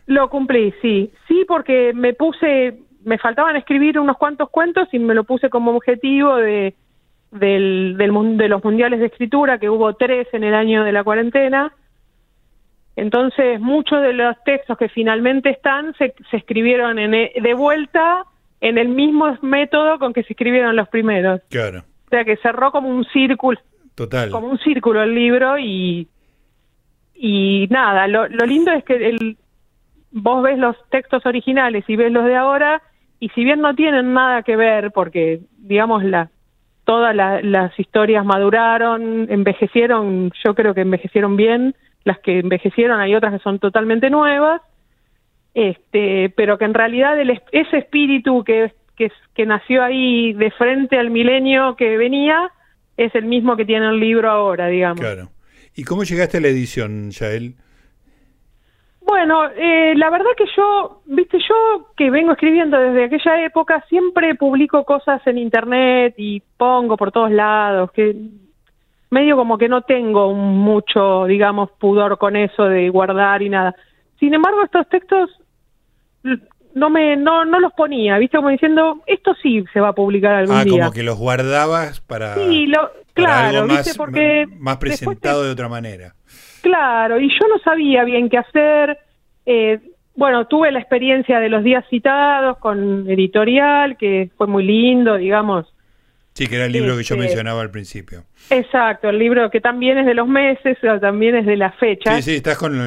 Lo 0.06 0.30
cumplí, 0.30 0.72
sí. 0.80 1.12
Sí, 1.26 1.44
porque 1.46 1.92
me 1.92 2.14
puse, 2.14 2.78
me 3.04 3.18
faltaban 3.18 3.56
escribir 3.56 3.98
unos 3.98 4.16
cuantos 4.16 4.48
cuentos 4.48 4.88
y 4.92 4.98
me 4.98 5.14
lo 5.14 5.24
puse 5.24 5.50
como 5.50 5.72
objetivo 5.72 6.36
de, 6.36 6.74
del, 7.32 7.96
del, 7.98 8.38
de 8.38 8.48
los 8.48 8.64
mundiales 8.64 9.00
de 9.00 9.06
escritura, 9.06 9.58
que 9.58 9.68
hubo 9.68 9.94
tres 9.96 10.26
en 10.32 10.44
el 10.44 10.54
año 10.54 10.84
de 10.84 10.92
la 10.92 11.04
cuarentena. 11.04 11.74
Entonces, 12.96 13.60
muchos 13.60 14.00
de 14.00 14.14
los 14.14 14.34
textos 14.44 14.78
que 14.78 14.88
finalmente 14.88 15.50
están 15.50 15.94
se, 15.98 16.14
se 16.30 16.38
escribieron 16.38 16.98
en, 16.98 17.12
e, 17.12 17.32
de 17.42 17.54
vuelta 17.54 18.24
en 18.60 18.78
el 18.78 18.88
mismo 18.88 19.36
método 19.42 19.98
con 19.98 20.12
que 20.12 20.22
se 20.24 20.32
escribieron 20.32 20.76
los 20.76 20.88
primeros. 20.88 21.40
Claro. 21.48 21.84
O 22.06 22.10
sea, 22.10 22.24
que 22.24 22.36
cerró 22.38 22.70
como 22.72 22.88
un 22.88 23.04
círculo. 23.06 23.60
Total. 23.94 24.30
Como 24.30 24.48
un 24.48 24.58
círculo 24.58 25.02
el 25.02 25.14
libro 25.14 25.58
y, 25.58 26.08
y 27.14 27.66
nada, 27.70 28.06
lo, 28.06 28.28
lo 28.28 28.46
lindo 28.46 28.72
es 28.72 28.84
que 28.84 28.94
el, 28.94 29.36
vos 30.12 30.42
ves 30.42 30.58
los 30.58 30.76
textos 30.90 31.26
originales 31.26 31.84
y 31.88 31.96
ves 31.96 32.12
los 32.12 32.24
de 32.24 32.36
ahora 32.36 32.82
y 33.20 33.28
si 33.30 33.44
bien 33.44 33.60
no 33.60 33.74
tienen 33.74 34.14
nada 34.14 34.42
que 34.42 34.56
ver 34.56 34.92
porque 34.92 35.40
digamos 35.58 36.04
la 36.04 36.30
todas 36.84 37.14
las 37.14 37.78
historias 37.78 38.24
maduraron, 38.24 39.26
envejecieron, 39.28 40.32
yo 40.42 40.54
creo 40.54 40.72
que 40.72 40.80
envejecieron 40.80 41.36
bien, 41.36 41.74
las 42.04 42.18
que 42.20 42.38
envejecieron 42.38 42.98
hay 42.98 43.14
otras 43.14 43.34
que 43.34 43.40
son 43.40 43.58
totalmente 43.58 44.08
nuevas, 44.08 44.62
este, 45.54 46.30
pero 46.36 46.58
que 46.58 46.64
en 46.64 46.74
realidad 46.74 47.18
el, 47.18 47.40
ese 47.52 47.78
espíritu 47.78 48.44
que, 48.44 48.72
que, 48.96 49.10
que 49.34 49.46
nació 49.46 49.82
ahí 49.82 50.32
de 50.32 50.50
frente 50.52 50.98
al 50.98 51.10
milenio 51.10 51.76
que 51.76 51.96
venía 51.96 52.50
es 52.96 53.14
el 53.14 53.24
mismo 53.24 53.56
que 53.56 53.64
tiene 53.64 53.88
el 53.88 54.00
libro 54.00 54.30
ahora, 54.30 54.66
digamos. 54.66 55.00
Claro. 55.00 55.30
¿Y 55.74 55.84
cómo 55.84 56.02
llegaste 56.02 56.38
a 56.38 56.40
la 56.40 56.48
edición, 56.48 57.10
Yael? 57.10 57.54
Bueno, 59.08 59.46
eh, 59.56 59.94
la 59.96 60.10
verdad 60.10 60.30
que 60.36 60.44
yo, 60.54 61.00
viste, 61.06 61.38
yo 61.38 61.92
que 61.96 62.10
vengo 62.10 62.32
escribiendo 62.32 62.78
desde 62.78 63.04
aquella 63.04 63.42
época, 63.42 63.82
siempre 63.88 64.34
publico 64.34 64.84
cosas 64.84 65.26
en 65.26 65.38
internet 65.38 66.14
y 66.18 66.42
pongo 66.58 66.96
por 66.98 67.10
todos 67.10 67.30
lados, 67.30 67.90
que 67.92 68.14
medio 69.10 69.36
como 69.36 69.56
que 69.56 69.68
no 69.68 69.80
tengo 69.80 70.34
mucho, 70.34 71.24
digamos, 71.24 71.70
pudor 71.78 72.18
con 72.18 72.36
eso 72.36 72.64
de 72.64 72.90
guardar 72.90 73.40
y 73.40 73.48
nada. 73.48 73.74
Sin 74.18 74.34
embargo, 74.34 74.62
estos 74.64 74.88
textos 74.88 75.30
no 76.74 76.90
me 76.90 77.16
no 77.16 77.44
no 77.44 77.60
los 77.60 77.72
ponía, 77.72 78.18
viste 78.18 78.36
como 78.36 78.50
diciendo, 78.50 79.02
esto 79.06 79.34
sí 79.42 79.64
se 79.72 79.80
va 79.80 79.88
a 79.88 79.92
publicar 79.94 80.34
algún 80.34 80.56
ah, 80.56 80.64
día. 80.64 80.78
como 80.78 80.92
que 80.92 81.02
los 81.02 81.18
guardabas 81.18 82.00
para 82.00 82.34
Sí, 82.34 82.66
lo, 82.66 82.90
claro, 83.14 83.66
¿viste? 83.66 83.92
porque 83.96 84.46
más 84.58 84.76
presentado 84.78 85.44
de 85.44 85.50
otra 85.50 85.68
manera. 85.68 86.14
Claro, 86.62 87.20
y 87.20 87.28
yo 87.28 87.48
no 87.48 87.58
sabía 87.60 88.04
bien 88.04 88.28
qué 88.28 88.38
hacer. 88.38 88.98
Eh, 89.46 89.80
bueno, 90.14 90.46
tuve 90.46 90.72
la 90.72 90.80
experiencia 90.80 91.38
de 91.38 91.48
los 91.48 91.62
días 91.62 91.84
citados 91.88 92.58
con 92.58 93.08
editorial, 93.08 93.96
que 93.96 94.30
fue 94.36 94.46
muy 94.46 94.64
lindo, 94.64 95.16
digamos. 95.16 95.72
Sí, 96.38 96.46
que 96.46 96.54
era 96.54 96.66
el 96.66 96.72
libro 96.72 96.96
que 96.96 97.02
yo 97.02 97.16
este, 97.16 97.26
mencionaba 97.26 97.62
al 97.62 97.72
principio. 97.72 98.22
Exacto, 98.48 99.08
el 99.08 99.18
libro 99.18 99.50
que 99.50 99.60
también 99.60 99.98
es 99.98 100.06
de 100.06 100.14
los 100.14 100.28
meses, 100.28 100.78
también 101.00 101.34
es 101.34 101.44
de 101.46 101.56
la 101.56 101.72
fecha. 101.72 102.14
Sí, 102.14 102.22
sí, 102.22 102.36
estás 102.36 102.56
con 102.56 102.80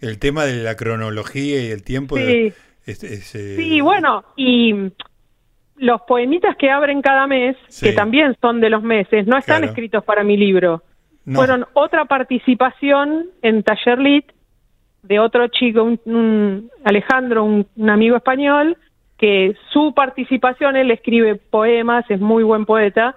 el, 0.00 0.18
tema 0.20 0.44
de 0.44 0.62
la 0.62 0.76
cronología 0.76 1.64
y 1.64 1.72
el 1.72 1.82
tiempo. 1.82 2.16
Sí, 2.16 2.52
este, 2.86 3.16
sí 3.16 3.80
bueno, 3.80 4.22
y 4.36 4.92
los 5.78 6.02
poemitas 6.02 6.54
que 6.56 6.70
abren 6.70 7.02
cada 7.02 7.26
mes, 7.26 7.56
Sí. 7.66 7.86
que 7.86 7.92
también 7.92 8.36
son 8.40 8.60
de 8.60 8.70
los 8.70 8.84
meses, 8.84 9.26
no 9.26 9.36
están 9.36 9.62
Claro. 9.62 9.72
escritos 9.72 10.04
para 10.04 10.22
mi 10.22 10.36
libro. 10.36 10.84
No. 11.24 11.40
Fueron 11.40 11.66
otra 11.72 12.04
participación 12.04 13.26
en 13.42 13.64
Taller 13.64 13.98
Lit 13.98 14.26
de 15.02 15.18
otro 15.18 15.48
chico, 15.48 15.82
un, 15.82 16.00
un 16.04 16.70
Alejandro, 16.84 17.42
un, 17.42 17.66
un 17.74 17.90
amigo 17.90 18.14
español, 18.16 18.76
que 19.22 19.54
su 19.72 19.94
participación, 19.94 20.74
él 20.74 20.90
escribe 20.90 21.36
poemas, 21.36 22.04
es 22.10 22.18
muy 22.18 22.42
buen 22.42 22.66
poeta, 22.66 23.14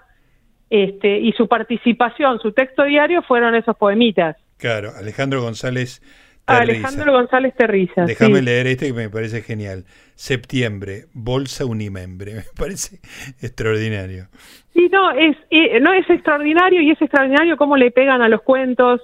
este, 0.70 1.18
y 1.18 1.32
su 1.32 1.48
participación, 1.48 2.40
su 2.42 2.52
texto 2.52 2.84
diario 2.84 3.24
fueron 3.24 3.56
esos 3.56 3.76
poemitas. 3.76 4.38
Claro, 4.58 4.92
Alejandro 4.96 5.42
González 5.42 6.02
Terriza. 6.46 6.62
Alejandro 6.62 7.12
González 7.12 7.56
Terriza. 7.56 8.06
Déjame 8.06 8.38
sí. 8.38 8.46
leer 8.46 8.68
este 8.68 8.86
que 8.86 8.94
me 8.94 9.10
parece 9.10 9.42
genial. 9.42 9.86
Septiembre, 10.14 11.06
Bolsa 11.14 11.66
Unimembre. 11.66 12.34
Me 12.36 12.44
parece 12.56 13.00
extraordinario. 13.42 14.28
Sí, 14.74 14.88
no, 14.92 15.10
es, 15.10 15.36
eh, 15.50 15.80
no 15.80 15.92
es 15.92 16.08
extraordinario 16.08 16.82
y 16.82 16.92
es 16.92 17.02
extraordinario 17.02 17.58
cómo 17.58 17.78
le 17.78 17.90
pegan 17.90 18.22
a 18.22 18.30
los 18.30 18.44
cuentos. 18.44 19.02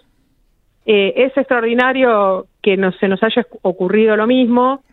Eh, 0.86 1.14
es 1.16 1.36
extraordinario 1.36 2.46
que 2.62 2.78
no, 2.78 2.92
se 2.92 3.08
nos 3.08 3.24
haya 3.24 3.44
ocurrido 3.64 4.16
lo 4.16 4.28
mismo, 4.28 4.84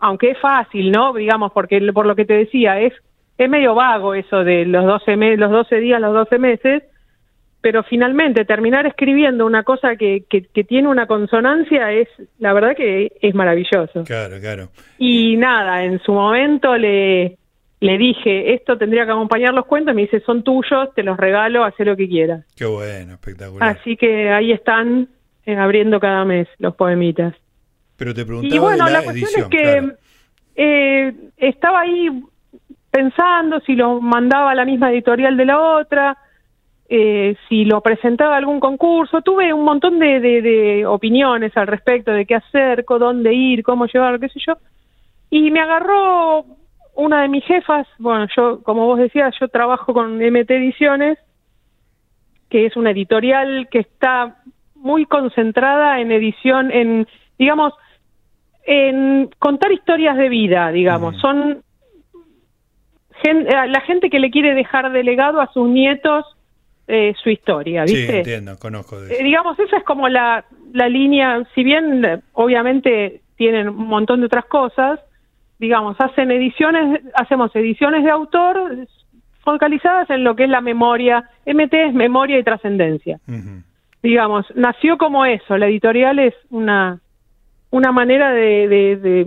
aunque 0.00 0.30
es 0.30 0.38
fácil, 0.38 0.90
¿no? 0.90 1.12
Digamos, 1.12 1.52
porque 1.52 1.80
por 1.92 2.06
lo 2.06 2.16
que 2.16 2.24
te 2.24 2.34
decía, 2.34 2.80
es, 2.80 2.92
es 3.38 3.48
medio 3.48 3.74
vago 3.74 4.14
eso 4.14 4.44
de 4.44 4.64
los 4.66 4.84
12, 4.84 5.16
me- 5.16 5.36
los 5.36 5.50
12 5.50 5.76
días, 5.80 6.00
los 6.00 6.12
12 6.14 6.38
meses, 6.38 6.82
pero 7.62 7.82
finalmente 7.82 8.44
terminar 8.46 8.86
escribiendo 8.86 9.44
una 9.44 9.62
cosa 9.64 9.96
que, 9.96 10.24
que, 10.30 10.42
que 10.46 10.64
tiene 10.64 10.88
una 10.88 11.06
consonancia 11.06 11.92
es, 11.92 12.08
la 12.38 12.52
verdad 12.54 12.74
que 12.74 13.12
es 13.20 13.34
maravilloso. 13.34 14.04
Claro, 14.04 14.40
claro. 14.40 14.68
Y 14.98 15.36
nada, 15.36 15.84
en 15.84 15.98
su 16.00 16.12
momento 16.12 16.74
le, 16.78 17.36
le 17.80 17.98
dije, 17.98 18.54
esto 18.54 18.78
tendría 18.78 19.04
que 19.04 19.12
acompañar 19.12 19.52
los 19.52 19.66
cuentos, 19.66 19.94
me 19.94 20.02
dice, 20.02 20.20
son 20.20 20.42
tuyos, 20.42 20.94
te 20.94 21.02
los 21.02 21.18
regalo, 21.18 21.62
haz 21.64 21.74
lo 21.80 21.96
que 21.96 22.08
quieras. 22.08 22.46
Qué 22.56 22.64
bueno, 22.64 23.12
espectacular. 23.14 23.76
Así 23.76 23.94
que 23.96 24.30
ahí 24.30 24.52
están 24.52 25.08
eh, 25.44 25.56
abriendo 25.56 26.00
cada 26.00 26.24
mes 26.24 26.48
los 26.58 26.74
poemitas. 26.76 27.34
Pero 28.00 28.14
te 28.14 28.24
preguntaba 28.24 28.56
Y 28.56 28.58
bueno, 28.58 28.86
de 28.86 28.90
la, 28.92 28.98
la, 29.00 29.04
cuestión 29.04 29.28
edición. 29.28 29.44
es 29.44 29.50
que 29.50 29.78
claro. 29.78 29.94
eh, 30.56 31.14
estaba 31.36 31.80
ahí 31.80 32.08
pensando 32.90 33.60
si 33.60 33.74
lo 33.74 34.00
mandaba 34.00 34.52
a 34.52 34.54
la 34.54 34.64
misma 34.64 34.90
editorial 34.90 35.36
de 35.36 35.44
la 35.44 35.60
otra, 35.60 36.16
eh, 36.88 37.36
si 37.46 37.66
lo 37.66 37.82
presentaba 37.82 38.36
a 38.36 38.38
algún 38.38 38.58
concurso. 38.58 39.20
Tuve 39.20 39.52
un 39.52 39.64
montón 39.64 39.98
de, 39.98 40.18
de- 40.18 40.40
de 40.40 40.86
opiniones 40.86 41.54
al 41.58 41.66
respecto 41.66 42.10
de 42.10 42.24
qué 42.24 42.36
hacer, 42.36 42.86
co- 42.86 42.98
dónde 42.98 43.34
ir, 43.34 43.62
cómo 43.62 43.84
llevarlo, 43.84 44.18
qué 44.18 44.30
sé 44.30 44.40
yo. 44.46 44.54
Y 45.28 45.50
me 45.50 45.60
agarró 45.60 46.46
una 46.94 47.20
de 47.20 47.28
mis 47.28 47.44
jefas, 47.44 47.86
bueno, 47.98 48.26
yo, 48.34 48.62
como 48.62 48.86
vos 48.86 48.98
decías, 48.98 49.34
yo 49.38 49.48
trabajo 49.48 49.92
con 49.92 50.22
MT 50.22 50.50
Ediciones, 50.52 51.18
que 52.48 52.64
es 52.64 52.76
una 52.76 52.92
editorial 52.92 53.68
que 53.70 53.80
está 53.80 54.38
muy 54.74 55.04
concentrada 55.04 56.00
en 56.00 56.10
edición, 56.12 56.70
en, 56.72 57.06
digamos, 57.38 57.74
en 58.66 59.30
contar 59.38 59.72
historias 59.72 60.16
de 60.16 60.28
vida, 60.28 60.70
digamos. 60.70 61.16
Mm. 61.16 61.20
Son 61.20 61.62
eh, 63.24 63.44
la 63.68 63.80
gente 63.82 64.08
que 64.10 64.18
le 64.18 64.30
quiere 64.30 64.54
dejar 64.54 64.90
de 64.92 65.04
legado 65.04 65.40
a 65.40 65.52
sus 65.52 65.68
nietos 65.68 66.24
eh, 66.88 67.14
su 67.22 67.30
historia, 67.30 67.86
Sí, 67.86 67.94
¿viste? 67.94 68.18
entiendo, 68.18 68.58
conozco 68.58 69.00
de 69.00 69.10
Eh, 69.10 69.14
eso. 69.16 69.24
digamos, 69.24 69.58
esa 69.60 69.76
es 69.76 69.84
como 69.84 70.08
la, 70.08 70.44
la 70.72 70.88
línea, 70.88 71.42
si 71.54 71.62
bien 71.62 72.04
eh, 72.04 72.20
obviamente 72.32 73.20
tienen 73.36 73.68
un 73.68 73.86
montón 73.86 74.20
de 74.20 74.26
otras 74.26 74.46
cosas, 74.46 74.98
digamos, 75.60 75.96
hacen 76.00 76.30
ediciones, 76.32 77.00
hacemos 77.14 77.54
ediciones 77.54 78.02
de 78.04 78.10
autor 78.10 78.86
focalizadas 79.44 80.10
en 80.10 80.24
lo 80.24 80.34
que 80.34 80.44
es 80.44 80.50
la 80.50 80.60
memoria, 80.60 81.30
MT 81.46 81.72
es 81.74 81.94
memoria 81.94 82.38
y 82.38 82.42
trascendencia. 82.42 83.20
Digamos, 84.02 84.46
nació 84.54 84.96
como 84.98 85.24
eso, 85.26 85.56
la 85.58 85.66
editorial 85.66 86.18
es 86.18 86.34
una, 86.50 86.98
una 87.70 87.92
manera 87.92 88.32
de, 88.32 88.68
de, 88.68 88.96
de, 88.96 89.26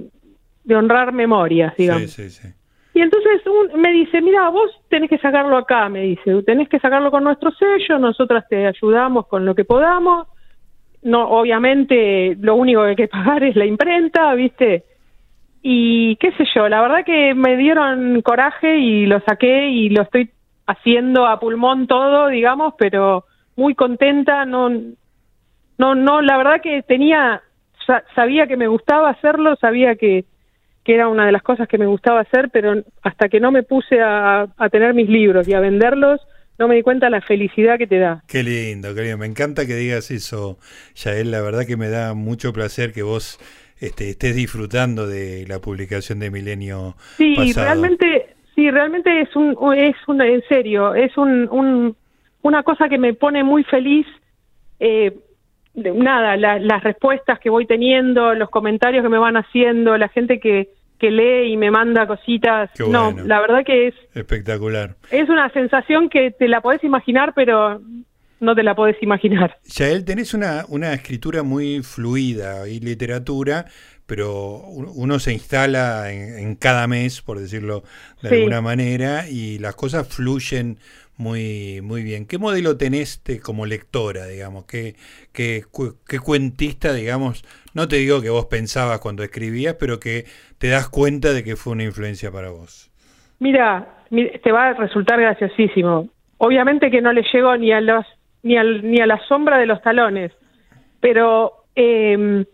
de 0.63 0.75
honrar 0.75 1.11
memorias, 1.13 1.75
digamos. 1.77 2.11
Sí, 2.11 2.29
sí, 2.29 2.41
sí. 2.41 2.47
Y 2.95 3.01
entonces 3.01 3.41
un- 3.47 3.81
me 3.81 3.91
dice, 3.91 4.21
mira, 4.21 4.49
vos 4.49 4.69
tenés 4.89 5.09
que 5.09 5.17
sacarlo 5.17 5.57
acá, 5.57 5.89
me 5.89 6.01
dice, 6.01 6.43
tenés 6.43 6.69
que 6.69 6.79
sacarlo 6.79 7.09
con 7.09 7.23
nuestro 7.23 7.51
sello, 7.51 7.97
nosotras 7.97 8.45
te 8.49 8.67
ayudamos 8.67 9.27
con 9.27 9.45
lo 9.45 9.55
que 9.55 9.65
podamos. 9.65 10.27
No, 11.01 11.27
obviamente 11.29 12.37
lo 12.39 12.55
único 12.55 12.83
que 12.83 12.89
hay 12.89 12.95
que 12.95 13.07
pagar 13.07 13.43
es 13.43 13.55
la 13.55 13.65
imprenta, 13.65 14.33
¿viste? 14.35 14.83
Y 15.61 16.15
qué 16.17 16.31
sé 16.33 16.45
yo, 16.53 16.67
la 16.69 16.81
verdad 16.81 17.03
que 17.05 17.33
me 17.33 17.57
dieron 17.57 18.21
coraje 18.21 18.77
y 18.77 19.05
lo 19.05 19.19
saqué 19.21 19.69
y 19.69 19.89
lo 19.89 20.03
estoy 20.03 20.29
haciendo 20.67 21.25
a 21.25 21.39
pulmón 21.39 21.87
todo, 21.87 22.27
digamos, 22.27 22.75
pero 22.77 23.25
muy 23.55 23.73
contenta, 23.75 24.45
no 24.45 24.69
no 25.77 25.95
no, 25.95 26.21
la 26.21 26.37
verdad 26.37 26.61
que 26.61 26.83
tenía 26.83 27.41
sa- 27.85 28.03
sabía 28.15 28.47
que 28.47 28.57
me 28.57 28.67
gustaba 28.67 29.09
hacerlo, 29.09 29.55
sabía 29.57 29.95
que 29.95 30.25
que 30.83 30.95
era 30.95 31.07
una 31.07 31.25
de 31.25 31.31
las 31.31 31.43
cosas 31.43 31.69
que 31.69 31.77
me 31.77 31.85
gustaba 31.85 32.19
hacer, 32.19 32.49
pero 32.51 32.73
hasta 33.03 33.29
que 33.29 33.39
no 33.39 33.53
me 33.53 33.63
puse 33.63 34.01
a, 34.01 34.47
a 34.57 34.69
tener 34.69 34.93
mis 34.93 35.07
libros 35.07 35.47
y 35.47 35.53
a 35.53 35.61
venderlos, 35.61 36.19
no 36.59 36.67
me 36.67 36.75
di 36.75 36.81
cuenta 36.81 37.09
la 37.09 37.21
felicidad 37.21 37.77
que 37.77 37.87
te 37.87 37.99
da. 37.99 38.21
Qué 38.27 38.43
lindo, 38.43 38.93
qué 38.93 39.03
lindo. 39.03 39.17
Me 39.17 39.25
encanta 39.25 39.65
que 39.65 39.75
digas 39.75 40.11
eso, 40.11 40.57
Yael. 40.95 41.31
La 41.31 41.41
verdad 41.41 41.65
que 41.65 41.77
me 41.77 41.87
da 41.87 42.13
mucho 42.13 42.51
placer 42.51 42.91
que 42.91 43.01
vos 43.01 43.39
este, 43.79 44.09
estés 44.09 44.35
disfrutando 44.35 45.07
de 45.07 45.45
la 45.47 45.59
publicación 45.59 46.19
de 46.19 46.29
Milenio 46.31 46.95
Sí, 47.15 47.33
pasado. 47.37 47.65
realmente, 47.65 48.35
sí, 48.53 48.69
realmente 48.69 49.21
es 49.21 49.33
un, 49.37 49.55
es 49.77 49.95
un, 50.07 50.21
en 50.21 50.43
serio, 50.49 50.95
es 50.95 51.15
un, 51.15 51.47
un- 51.49 51.95
una 52.41 52.61
cosa 52.63 52.89
que 52.89 52.97
me 52.97 53.13
pone 53.13 53.41
muy 53.45 53.63
feliz. 53.63 54.05
Eh, 54.81 55.13
nada, 55.75 56.37
la- 56.37 56.59
las 56.59 56.83
respuestas 56.83 57.39
que 57.39 57.49
voy 57.49 57.65
teniendo, 57.65 58.33
los 58.35 58.49
comentarios 58.49 59.03
que 59.03 59.09
me 59.09 59.17
van 59.17 59.37
haciendo, 59.37 59.97
la 59.97 60.09
gente 60.09 60.39
que, 60.39 60.69
que 60.99 61.11
lee 61.11 61.51
y 61.51 61.57
me 61.57 61.71
manda 61.71 62.07
cositas. 62.07 62.69
Qué 62.75 62.83
No, 62.87 63.11
bueno. 63.11 63.27
la 63.27 63.41
verdad 63.41 63.63
que 63.65 63.87
es, 63.87 63.95
Espectacular. 64.13 64.95
es 65.11 65.27
una 65.29 65.49
sensación 65.51 66.09
que 66.09 66.31
te 66.31 66.47
la 66.47 66.61
podés 66.61 66.83
imaginar, 66.83 67.33
pero 67.35 67.81
no 68.39 68.55
te 68.55 68.63
la 68.63 68.75
podés 68.75 69.01
imaginar. 69.01 69.57
Yael, 69.65 70.05
tenés 70.05 70.33
una, 70.33 70.65
una 70.69 70.93
escritura 70.93 71.43
muy 71.43 71.81
fluida 71.81 72.67
y 72.67 72.79
literatura, 72.79 73.65
pero 74.05 74.57
un- 74.59 74.89
uno 74.95 75.17
se 75.19 75.31
instala 75.33 76.11
en, 76.11 76.37
en 76.37 76.55
cada 76.55 76.87
mes, 76.87 77.21
por 77.21 77.39
decirlo 77.39 77.83
de 78.21 78.29
Sí. 78.29 78.35
alguna 78.35 78.61
manera, 78.61 79.29
y 79.29 79.59
las 79.59 79.75
cosas 79.75 80.07
fluyen 80.07 80.77
muy, 81.17 81.81
muy 81.81 82.03
bien. 82.03 82.25
¿Qué 82.25 82.37
modelo 82.37 82.77
tenés 82.77 83.21
como 83.43 83.65
lectora, 83.65 84.25
digamos? 84.25 84.65
¿Qué, 84.65 84.95
qué, 85.31 85.63
cu- 85.69 85.97
qué 86.07 86.19
cuentista, 86.19 86.93
digamos? 86.93 87.43
No 87.73 87.87
te 87.87 87.97
digo 87.97 88.21
que 88.21 88.29
vos 88.29 88.45
pensabas 88.47 88.99
cuando 88.99 89.23
escribías, 89.23 89.75
pero 89.79 89.99
que 89.99 90.25
te 90.57 90.69
das 90.69 90.89
cuenta 90.89 91.33
de 91.33 91.43
que 91.43 91.55
fue 91.55 91.73
una 91.73 91.83
influencia 91.83 92.31
para 92.31 92.49
vos. 92.49 92.91
Mira, 93.39 94.03
mi- 94.09 94.29
te 94.29 94.51
va 94.51 94.69
a 94.69 94.73
resultar 94.73 95.19
graciosísimo. 95.19 96.09
Obviamente 96.37 96.89
que 96.91 97.01
no 97.01 97.13
le 97.13 97.23
llegó 97.33 97.55
ni 97.57 97.71
a 97.71 97.81
los 97.81 98.05
ni 98.41 98.57
al, 98.57 98.89
ni 98.89 98.99
a 98.99 99.05
la 99.05 99.19
sombra 99.27 99.57
de 99.57 99.65
los 99.65 99.81
talones, 99.81 100.33
pero 100.99 101.65
eh, 101.75 102.45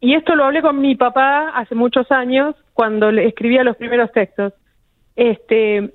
y 0.00 0.14
esto 0.14 0.34
lo 0.34 0.44
hablé 0.44 0.62
con 0.62 0.80
mi 0.80 0.94
papá 0.96 1.50
hace 1.50 1.74
muchos 1.74 2.10
años 2.10 2.54
cuando 2.72 3.12
le 3.12 3.26
escribía 3.28 3.62
los 3.62 3.76
primeros 3.76 4.10
textos. 4.12 4.54
Este, 5.14 5.92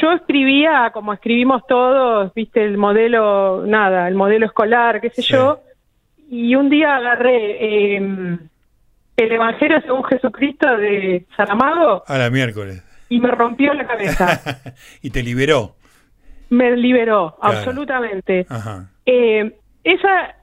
yo 0.00 0.12
escribía 0.12 0.90
como 0.92 1.12
escribimos 1.12 1.66
todos, 1.66 2.32
viste 2.34 2.64
el 2.64 2.76
modelo 2.78 3.64
nada, 3.66 4.06
el 4.08 4.14
modelo 4.14 4.46
escolar, 4.46 5.00
qué 5.00 5.10
sé 5.10 5.22
Sí. 5.22 5.32
yo, 5.32 5.60
y 6.30 6.54
un 6.54 6.70
día 6.70 6.96
agarré 6.96 7.96
eh, 7.96 8.38
el 9.16 9.32
Evangelio 9.32 9.80
según 9.82 10.04
Jesucristo 10.04 10.76
de 10.76 11.26
Saramago 11.36 12.04
A 12.06 12.18
la 12.18 12.30
miércoles. 12.30 12.82
y 13.08 13.18
me 13.20 13.30
rompió 13.30 13.74
la 13.74 13.86
cabeza. 13.86 14.40
y 15.02 15.10
te 15.10 15.22
liberó. 15.22 15.74
me 16.50 16.76
liberó, 16.76 17.36
Claro. 17.40 17.56
absolutamente. 17.58 18.46
Ajá. 18.48 18.86
Eh, 19.06 19.56
esa, 19.82 20.34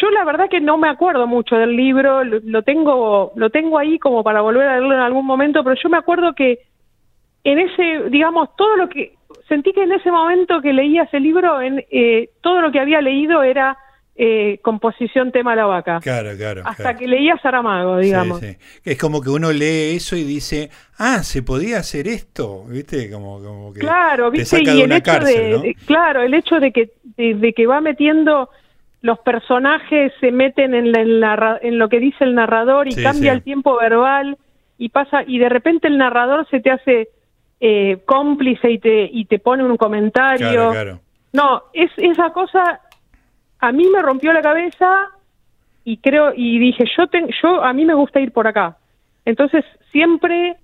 yo 0.00 0.10
la 0.10 0.24
verdad 0.24 0.48
que 0.50 0.60
no 0.60 0.78
me 0.78 0.88
acuerdo 0.88 1.26
mucho 1.28 1.54
del 1.56 1.76
libro, 1.76 2.24
lo, 2.24 2.40
lo 2.42 2.62
tengo, 2.62 3.32
lo 3.36 3.50
tengo 3.50 3.78
ahí 3.78 3.98
como 4.00 4.24
para 4.24 4.40
volver 4.40 4.66
a 4.68 4.72
leerlo 4.78 4.94
en 4.94 5.00
algún 5.00 5.24
momento, 5.26 5.62
pero 5.62 5.76
yo 5.80 5.88
me 5.88 5.98
acuerdo 5.98 6.34
que 6.34 6.58
en 7.44 7.58
ese, 7.58 8.08
digamos, 8.10 8.54
todo 8.56 8.76
lo 8.76 8.88
que 8.88 9.14
sentí 9.48 9.72
que 9.72 9.82
en 9.82 9.92
ese 9.92 10.10
momento 10.10 10.60
que 10.60 10.72
leía 10.72 11.02
ese 11.04 11.20
libro, 11.20 11.60
en 11.60 11.84
eh, 11.90 12.30
todo 12.40 12.60
lo 12.60 12.70
que 12.72 12.80
había 12.80 13.00
leído 13.00 13.42
era 13.42 13.76
eh, 14.14 14.58
composición 14.62 15.32
tema 15.32 15.56
la 15.56 15.64
vaca, 15.64 15.98
Claro, 16.02 16.30
claro. 16.36 16.62
hasta 16.64 16.82
claro. 16.82 16.98
que 16.98 17.06
leía 17.08 17.36
Saramago, 17.38 17.96
digamos. 17.98 18.40
Sí, 18.40 18.52
sí. 18.52 18.58
Es 18.84 18.98
como 18.98 19.20
que 19.22 19.30
uno 19.30 19.50
lee 19.52 19.96
eso 19.96 20.16
y 20.16 20.22
dice, 20.22 20.70
ah, 20.98 21.22
se 21.22 21.42
podía 21.42 21.78
hacer 21.78 22.06
esto, 22.06 22.64
¿viste? 22.68 23.10
Como, 23.10 23.42
como 23.42 23.72
que 23.72 23.80
Claro, 23.80 24.30
te 24.30 24.38
viste, 24.38 24.58
saca 24.58 24.70
y 24.72 24.76
de 24.76 24.80
el 24.80 24.86
una 24.86 24.96
hecho 24.98 25.12
cárcel, 25.12 25.42
de, 25.42 25.50
¿no? 25.50 25.58
de- 25.60 25.74
claro, 25.86 26.22
el 26.22 26.34
hecho 26.34 26.60
de 26.60 26.72
que 26.72 26.90
de, 27.16 27.34
de 27.34 27.52
que 27.54 27.66
va 27.66 27.80
metiendo 27.80 28.50
los 29.00 29.18
personajes 29.20 30.12
se 30.20 30.30
meten 30.30 30.74
en, 30.74 30.92
la- 30.92 31.00
en 31.00 31.20
la 31.20 31.34
ra- 31.36 31.58
en 31.60 31.78
lo 31.78 31.88
que 31.88 31.98
dice 31.98 32.22
el 32.24 32.34
narrador 32.34 32.88
y 32.88 32.92
Sí, 32.92 33.02
cambia 33.02 33.32
sí. 33.32 33.36
el 33.38 33.42
tiempo 33.42 33.76
verbal 33.78 34.36
y 34.78 34.90
pasa 34.90 35.24
y 35.26 35.38
de 35.38 35.48
repente 35.48 35.88
el 35.88 35.98
narrador 35.98 36.46
se 36.50 36.60
te 36.60 36.70
hace 36.70 37.08
eh, 37.64 38.02
cómplice 38.04 38.68
y 38.72 38.78
te 38.78 39.04
y 39.04 39.24
te 39.26 39.38
pone 39.38 39.62
un 39.62 39.76
comentario. 39.76 40.48
Claro, 40.48 40.70
claro. 40.72 41.00
No, 41.32 41.62
es 41.72 41.90
esa 41.96 42.30
cosa 42.32 42.80
a 43.60 43.70
mí 43.70 43.86
me 43.86 44.02
rompió 44.02 44.32
la 44.32 44.42
cabeza 44.42 45.10
y 45.84 45.98
creo 45.98 46.32
y 46.36 46.58
dije 46.58 46.84
yo 46.96 47.06
ten, 47.06 47.28
yo 47.40 47.62
a 47.62 47.72
mí 47.72 47.84
me 47.84 47.94
gusta 47.94 48.18
ir 48.18 48.32
por 48.32 48.48
acá. 48.48 48.78
Entonces 49.24 49.64
siempre 49.92 50.56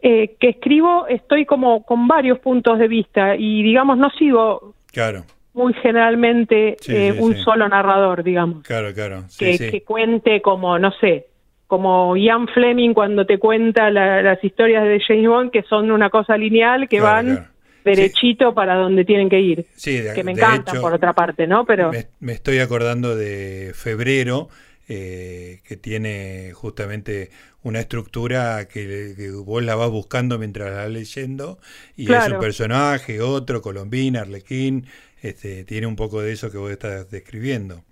eh, 0.00 0.34
que 0.40 0.48
escribo 0.48 1.06
estoy 1.06 1.46
como 1.46 1.84
con 1.84 2.08
varios 2.08 2.40
puntos 2.40 2.80
de 2.80 2.88
vista 2.88 3.36
y 3.36 3.62
digamos 3.62 3.96
no 3.96 4.10
sigo 4.10 4.74
Claro, 4.90 5.22
muy 5.54 5.74
generalmente 5.74 6.76
Sí, 6.80 6.92
eh, 6.94 7.12
sí, 7.12 7.18
un 7.20 7.34
sí. 7.34 7.42
solo 7.44 7.68
narrador, 7.68 8.24
digamos, 8.24 8.64
claro, 8.64 8.92
claro. 8.92 9.22
Que 9.38 9.84
cuente 9.86 10.42
como, 10.42 10.76
no 10.80 10.90
sé, 11.00 11.28
como 11.72 12.14
Ian 12.18 12.48
Fleming 12.48 12.92
cuando 12.92 13.24
te 13.24 13.38
cuenta 13.38 13.90
la- 13.90 14.20
las 14.20 14.44
historias 14.44 14.84
de 14.84 15.00
James 15.00 15.26
Bond, 15.26 15.50
que 15.50 15.62
son 15.62 15.90
una 15.90 16.10
cosa 16.10 16.36
lineal, 16.36 16.86
que 16.86 16.98
Claro, 16.98 17.14
van 17.14 17.26
claro. 17.36 17.48
derechito 17.82 18.52
para 18.52 18.74
donde 18.74 19.06
tienen 19.06 19.30
que 19.30 19.40
ir. 19.40 19.64
Sí, 19.74 19.96
de- 19.96 20.12
que 20.12 20.22
me 20.22 20.32
hecho, 20.32 20.82
por 20.82 20.92
otra 20.92 21.14
parte, 21.14 21.46
¿no? 21.46 21.64
Pero 21.64 21.90
Me, 21.90 22.08
me 22.20 22.32
estoy 22.32 22.58
acordando 22.58 23.16
de 23.16 23.72
febrero, 23.74 24.50
eh, 24.86 25.60
que 25.66 25.78
tiene 25.78 26.50
justamente 26.52 27.30
una 27.62 27.80
estructura 27.80 28.68
que, 28.68 29.14
que 29.16 29.30
vos 29.30 29.62
la 29.62 29.74
vas 29.74 29.88
buscando 29.88 30.38
mientras 30.38 30.70
la 30.72 30.76
vas 30.82 30.90
leyendo, 30.90 31.58
y 31.96 32.12
es 32.12 32.28
un 32.28 32.38
personaje, 32.38 33.22
otro, 33.22 33.62
Colombina, 33.62 34.20
Arlequín, 34.20 34.84
este, 35.22 35.64
tiene 35.64 35.86
un 35.86 35.96
poco 35.96 36.20
de 36.20 36.32
eso 36.32 36.50
que 36.50 36.58
vos 36.58 36.70
estás 36.70 37.10
describiendo. 37.10 37.84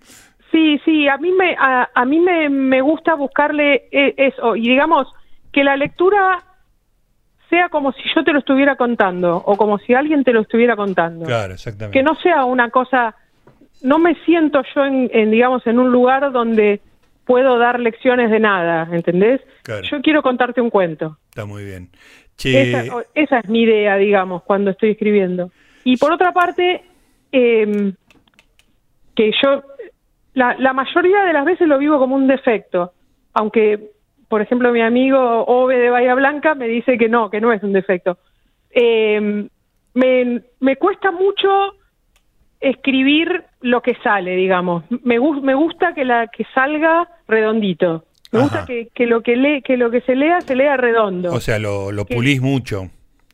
Sí, 0.51 0.79
sí, 0.83 1.07
a 1.07 1.17
mí 1.17 1.31
me 1.31 1.55
a, 1.57 1.89
a 1.93 2.05
mí 2.05 2.19
me, 2.19 2.49
me 2.49 2.81
gusta 2.81 3.15
buscarle 3.15 3.87
eh, 3.91 4.13
eso 4.17 4.55
y 4.55 4.67
digamos 4.67 5.07
que 5.51 5.63
la 5.63 5.77
lectura 5.77 6.43
sea 7.49 7.69
como 7.69 7.91
si 7.93 8.01
yo 8.15 8.23
te 8.23 8.33
lo 8.33 8.39
estuviera 8.39 8.75
contando 8.75 9.37
o 9.37 9.55
como 9.57 9.77
si 9.79 9.93
alguien 9.93 10.23
te 10.23 10.33
lo 10.33 10.41
estuviera 10.41 10.75
contando. 10.75 11.25
Claro, 11.25 11.53
exactamente. 11.53 11.97
Que 11.97 12.03
no 12.03 12.15
sea 12.15 12.45
una 12.45 12.69
cosa 12.69 13.15
no 13.81 13.99
me 13.99 14.15
siento 14.25 14.61
yo 14.75 14.85
en, 14.85 15.09
en, 15.13 15.31
digamos 15.31 15.65
en 15.65 15.79
un 15.79 15.91
lugar 15.91 16.31
donde 16.31 16.81
puedo 17.25 17.57
dar 17.57 17.79
lecciones 17.79 18.29
de 18.29 18.39
nada, 18.39 18.87
¿entendés? 18.91 19.41
Claro. 19.63 19.83
Yo 19.89 20.01
quiero 20.01 20.21
contarte 20.21 20.61
un 20.61 20.69
cuento. 20.69 21.17
Está 21.29 21.45
muy 21.45 21.63
bien. 21.63 21.89
Che, 22.35 22.71
Esa, 22.71 23.03
esa 23.13 23.39
es 23.39 23.49
mi 23.49 23.61
idea, 23.61 23.95
digamos, 23.97 24.43
cuando 24.43 24.71
estoy 24.71 24.91
escribiendo. 24.91 25.51
Y 25.83 25.97
por 25.97 26.11
otra 26.11 26.31
parte, 26.31 26.83
eh, 27.31 27.93
que 29.15 29.31
yo 29.41 29.63
la, 30.33 30.55
la 30.57 30.73
mayoría 30.73 31.23
de 31.23 31.33
las 31.33 31.45
veces 31.45 31.67
lo 31.67 31.77
vivo 31.77 31.99
como 31.99 32.15
un 32.15 32.27
defecto, 32.27 32.93
aunque, 33.33 33.91
por 34.27 34.41
ejemplo, 34.41 34.71
mi 34.71 34.81
amigo 34.81 35.19
Ove 35.45 35.77
de 35.77 35.89
Bahía 35.89 36.15
Blanca 36.15 36.55
me 36.55 36.67
dice 36.67 36.97
que 36.97 37.09
no, 37.09 37.29
que 37.29 37.41
no 37.41 37.51
es 37.51 37.61
un 37.63 37.73
defecto. 37.73 38.17
Eh, 38.69 39.47
me, 39.93 40.41
me 40.59 40.75
cuesta 40.77 41.11
mucho 41.11 41.49
escribir 42.59 43.43
lo 43.61 43.81
que 43.81 43.95
sale, 44.03 44.35
digamos. 44.35 44.83
Me, 45.03 45.19
me 45.19 45.53
gusta 45.55 45.93
que 45.93 46.05
la 46.05 46.27
que 46.27 46.45
salga 46.53 47.07
redondito. 47.27 48.05
Me 48.31 48.39
Ajá. 48.39 48.47
gusta 48.47 48.65
que, 48.65 48.87
que 48.93 49.05
lo 49.07 49.21
que 49.21 49.35
lee, 49.35 49.61
que 49.61 49.75
lo 49.77 49.91
que 49.91 50.01
se 50.01 50.15
lea 50.15 50.39
se 50.41 50.55
lea 50.55 50.77
redondo 50.77 51.33
o 51.33 51.39
sea, 51.41 51.59
lo, 51.59 51.91
lo 51.91 52.05
pulís 52.05 52.41
mucho. 52.41 52.87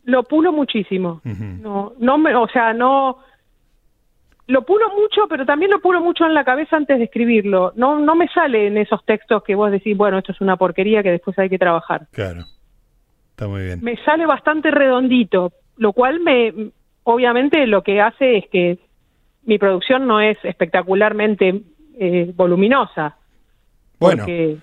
lo 0.06 0.24
pulo 0.24 0.52
muchísimo. 0.52 1.22
No, 1.24 1.94
no 2.00 2.18
me, 2.18 2.34
o 2.36 2.48
sea, 2.48 2.74
no 2.74 3.20
lo 4.48 4.62
pulo 4.64 4.90
mucho, 4.96 5.28
pero 5.30 5.46
también 5.46 5.72
lo 5.72 5.80
pulo 5.82 6.02
mucho 6.02 6.26
en 6.26 6.34
la 6.34 6.44
cabeza 6.44 6.78
antes 6.78 6.98
de 6.98 7.06
escribirlo. 7.06 7.74
No, 7.76 8.00
no 8.00 8.16
me 8.16 8.28
sale 8.30 8.68
en 8.68 8.78
esos 8.78 9.04
textos 9.06 9.44
que 9.44 9.56
vos 9.56 9.72
decís, 9.72 9.96
bueno, 9.96 10.18
esto 10.18 10.32
es 10.32 10.42
una 10.42 10.56
porquería 10.58 11.04
que 11.04 11.12
después 11.12 11.38
hay 11.38 11.50
que 11.50 11.58
trabajar. 11.60 12.08
Claro. 12.12 12.44
Está 13.32 13.48
muy 13.48 13.64
bien. 13.64 13.80
Me 13.84 13.98
sale 14.04 14.26
bastante 14.26 14.72
redondito, 14.72 15.52
lo 15.78 15.94
cual 15.94 16.22
me, 16.22 16.72
obviamente, 17.04 17.68
lo 17.68 17.84
que 17.84 18.02
hace 18.02 18.38
es 18.38 18.48
que 18.50 18.80
mi 19.44 19.58
producción 19.58 20.08
no 20.08 20.20
es 20.22 20.38
espectacularmente 20.44 21.62
eh, 22.00 22.32
voluminosa. 22.36 23.18
Bueno, 24.00 24.24
porque- 24.24 24.58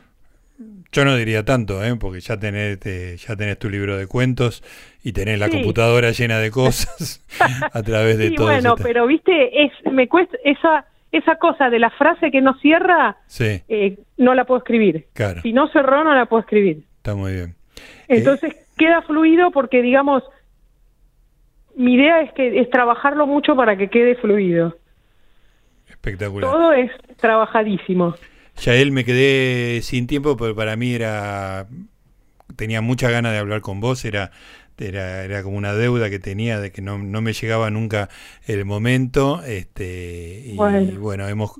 yo 0.92 1.04
no 1.04 1.16
diría 1.16 1.44
tanto, 1.44 1.82
¿eh? 1.84 1.96
porque 1.96 2.20
ya 2.20 2.38
tenés, 2.38 2.78
te- 2.80 3.16
ya 3.16 3.34
tenés 3.36 3.58
tu 3.58 3.68
libro 3.70 3.96
de 3.96 4.06
cuentos 4.06 4.62
y 5.02 5.12
tenés 5.12 5.38
la 5.38 5.48
computadora 5.48 6.10
llena 6.12 6.38
de 6.38 6.50
cosas 6.50 7.20
a 7.72 7.82
través 7.82 8.16
de 8.18 8.28
sí, 8.28 8.34
todo 8.36 8.46
bueno, 8.46 8.74
ese- 8.74 8.82
pero 8.82 9.06
viste, 9.06 9.64
es, 9.64 9.72
me 9.90 10.08
cuesta 10.08 10.36
esa 10.44 10.86
esa 11.12 11.36
cosa 11.36 11.70
de 11.70 11.78
la 11.78 11.90
frase 11.90 12.32
que 12.32 12.40
no 12.40 12.54
cierra, 12.58 13.16
Sí, 13.28 13.62
eh, 13.68 13.98
no 14.16 14.34
la 14.34 14.44
puedo 14.46 14.58
escribir. 14.58 15.06
claro. 15.12 15.42
Si 15.42 15.52
no 15.52 15.68
cerró, 15.68 16.02
no 16.02 16.12
la 16.12 16.26
puedo 16.26 16.40
escribir. 16.40 16.82
Está 16.96 17.14
muy 17.14 17.32
bien. 17.34 17.54
Eh, 18.08 18.16
Entonces 18.18 18.52
queda 18.76 19.00
fluido 19.02 19.52
porque, 19.52 19.80
digamos, 19.80 20.24
mi 21.76 21.94
idea 21.94 22.20
es 22.22 22.32
que 22.32 22.58
es 22.60 22.68
trabajarlo 22.68 23.28
mucho 23.28 23.54
para 23.54 23.76
que 23.76 23.90
quede 23.90 24.16
fluido. 24.16 24.76
Espectacular. 25.88 26.50
Todo 26.50 26.72
es 26.72 26.90
trabajadísimo. 27.18 28.14
Ya 28.60 28.74
él 28.76 28.92
me 28.92 29.04
quedé 29.04 29.82
sin 29.82 30.06
tiempo, 30.06 30.36
pero 30.36 30.54
para 30.54 30.76
mí 30.76 30.94
era. 30.94 31.68
Tenía 32.56 32.80
mucha 32.80 33.10
ganas 33.10 33.32
de 33.32 33.38
hablar 33.38 33.62
con 33.62 33.80
vos, 33.80 34.04
era, 34.04 34.30
era, 34.78 35.24
era 35.24 35.42
como 35.42 35.56
una 35.56 35.74
deuda 35.74 36.10
que 36.10 36.18
tenía 36.18 36.60
de 36.60 36.72
que 36.72 36.82
no, 36.82 36.98
no 36.98 37.20
me 37.20 37.32
llegaba 37.32 37.70
nunca 37.70 38.08
el 38.46 38.64
momento. 38.64 39.42
Este, 39.44 40.42
y 40.46 40.56
bueno, 40.56 41.00
Bueno. 41.00 41.28
hemos, 41.28 41.52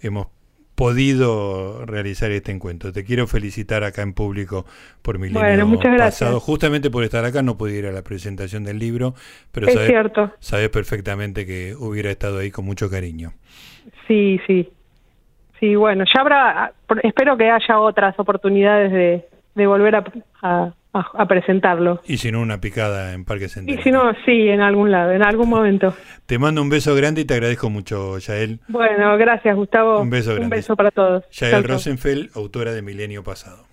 hemos 0.00 0.28
podido 0.74 1.84
realizar 1.84 2.30
este 2.30 2.52
encuentro. 2.52 2.90
Te 2.92 3.04
quiero 3.04 3.26
felicitar 3.26 3.84
acá 3.84 4.02
en 4.02 4.14
público 4.14 4.64
por 5.02 5.18
Milenio 5.18 5.40
Bueno, 5.40 5.66
muchas 5.66 5.92
gracias. 5.92 6.20
pasado. 6.20 6.40
Justamente 6.40 6.90
por 6.90 7.04
estar 7.04 7.24
acá 7.24 7.42
no 7.42 7.58
pude 7.58 7.76
ir 7.76 7.86
a 7.86 7.92
la 7.92 8.02
presentación 8.02 8.64
del 8.64 8.78
libro, 8.78 9.14
pero 9.52 9.68
es 9.68 9.74
sabes, 9.74 9.92
sabes 10.40 10.68
perfectamente 10.70 11.44
que 11.46 11.74
hubiera 11.78 12.10
estado 12.10 12.38
ahí 12.38 12.50
con 12.50 12.64
mucho 12.64 12.88
cariño. 12.90 13.34
Sí, 14.06 14.40
sí. 14.46 14.68
Sí, 15.60 15.74
bueno, 15.76 16.04
ya 16.12 16.20
habrá, 16.22 16.72
espero 17.02 17.36
que 17.36 17.50
haya 17.50 17.78
otras 17.78 18.18
oportunidades 18.18 18.90
de, 18.92 19.28
de 19.54 19.66
volver 19.66 19.96
a, 19.96 20.04
a- 20.42 20.72
a- 20.92 21.26
presentarlo. 21.26 22.00
Y 22.06 22.16
si 22.16 22.32
no, 22.32 22.40
una 22.40 22.60
picada 22.60 23.12
en 23.12 23.24
Parque 23.24 23.44
Y 23.44 23.48
Central. 23.48 23.82
si 23.84 23.90
no, 23.92 24.12
sí, 24.24 24.48
en 24.48 24.60
algún 24.62 24.90
lado, 24.90 25.12
en 25.12 25.22
algún 25.22 25.48
momento. 25.50 25.94
Te 26.26 26.38
mando 26.38 26.62
un 26.62 26.68
beso 26.70 26.94
grande 26.96 27.20
y 27.20 27.24
te 27.26 27.34
agradezco 27.34 27.68
mucho, 27.70 28.18
Yael. 28.18 28.58
Bueno, 28.68 29.16
gracias, 29.18 29.54
Gustavo. 29.54 30.00
Un 30.00 30.10
beso 30.10 30.30
grande. 30.30 30.44
Un 30.46 30.50
beso 30.50 30.74
para 30.76 30.90
todos. 30.90 31.24
Yael. 31.30 31.62
Rosenfeld, 31.62 32.30
autora 32.34 32.72
de 32.72 32.82
Milenio 32.82 33.22
Pasado. 33.22 33.69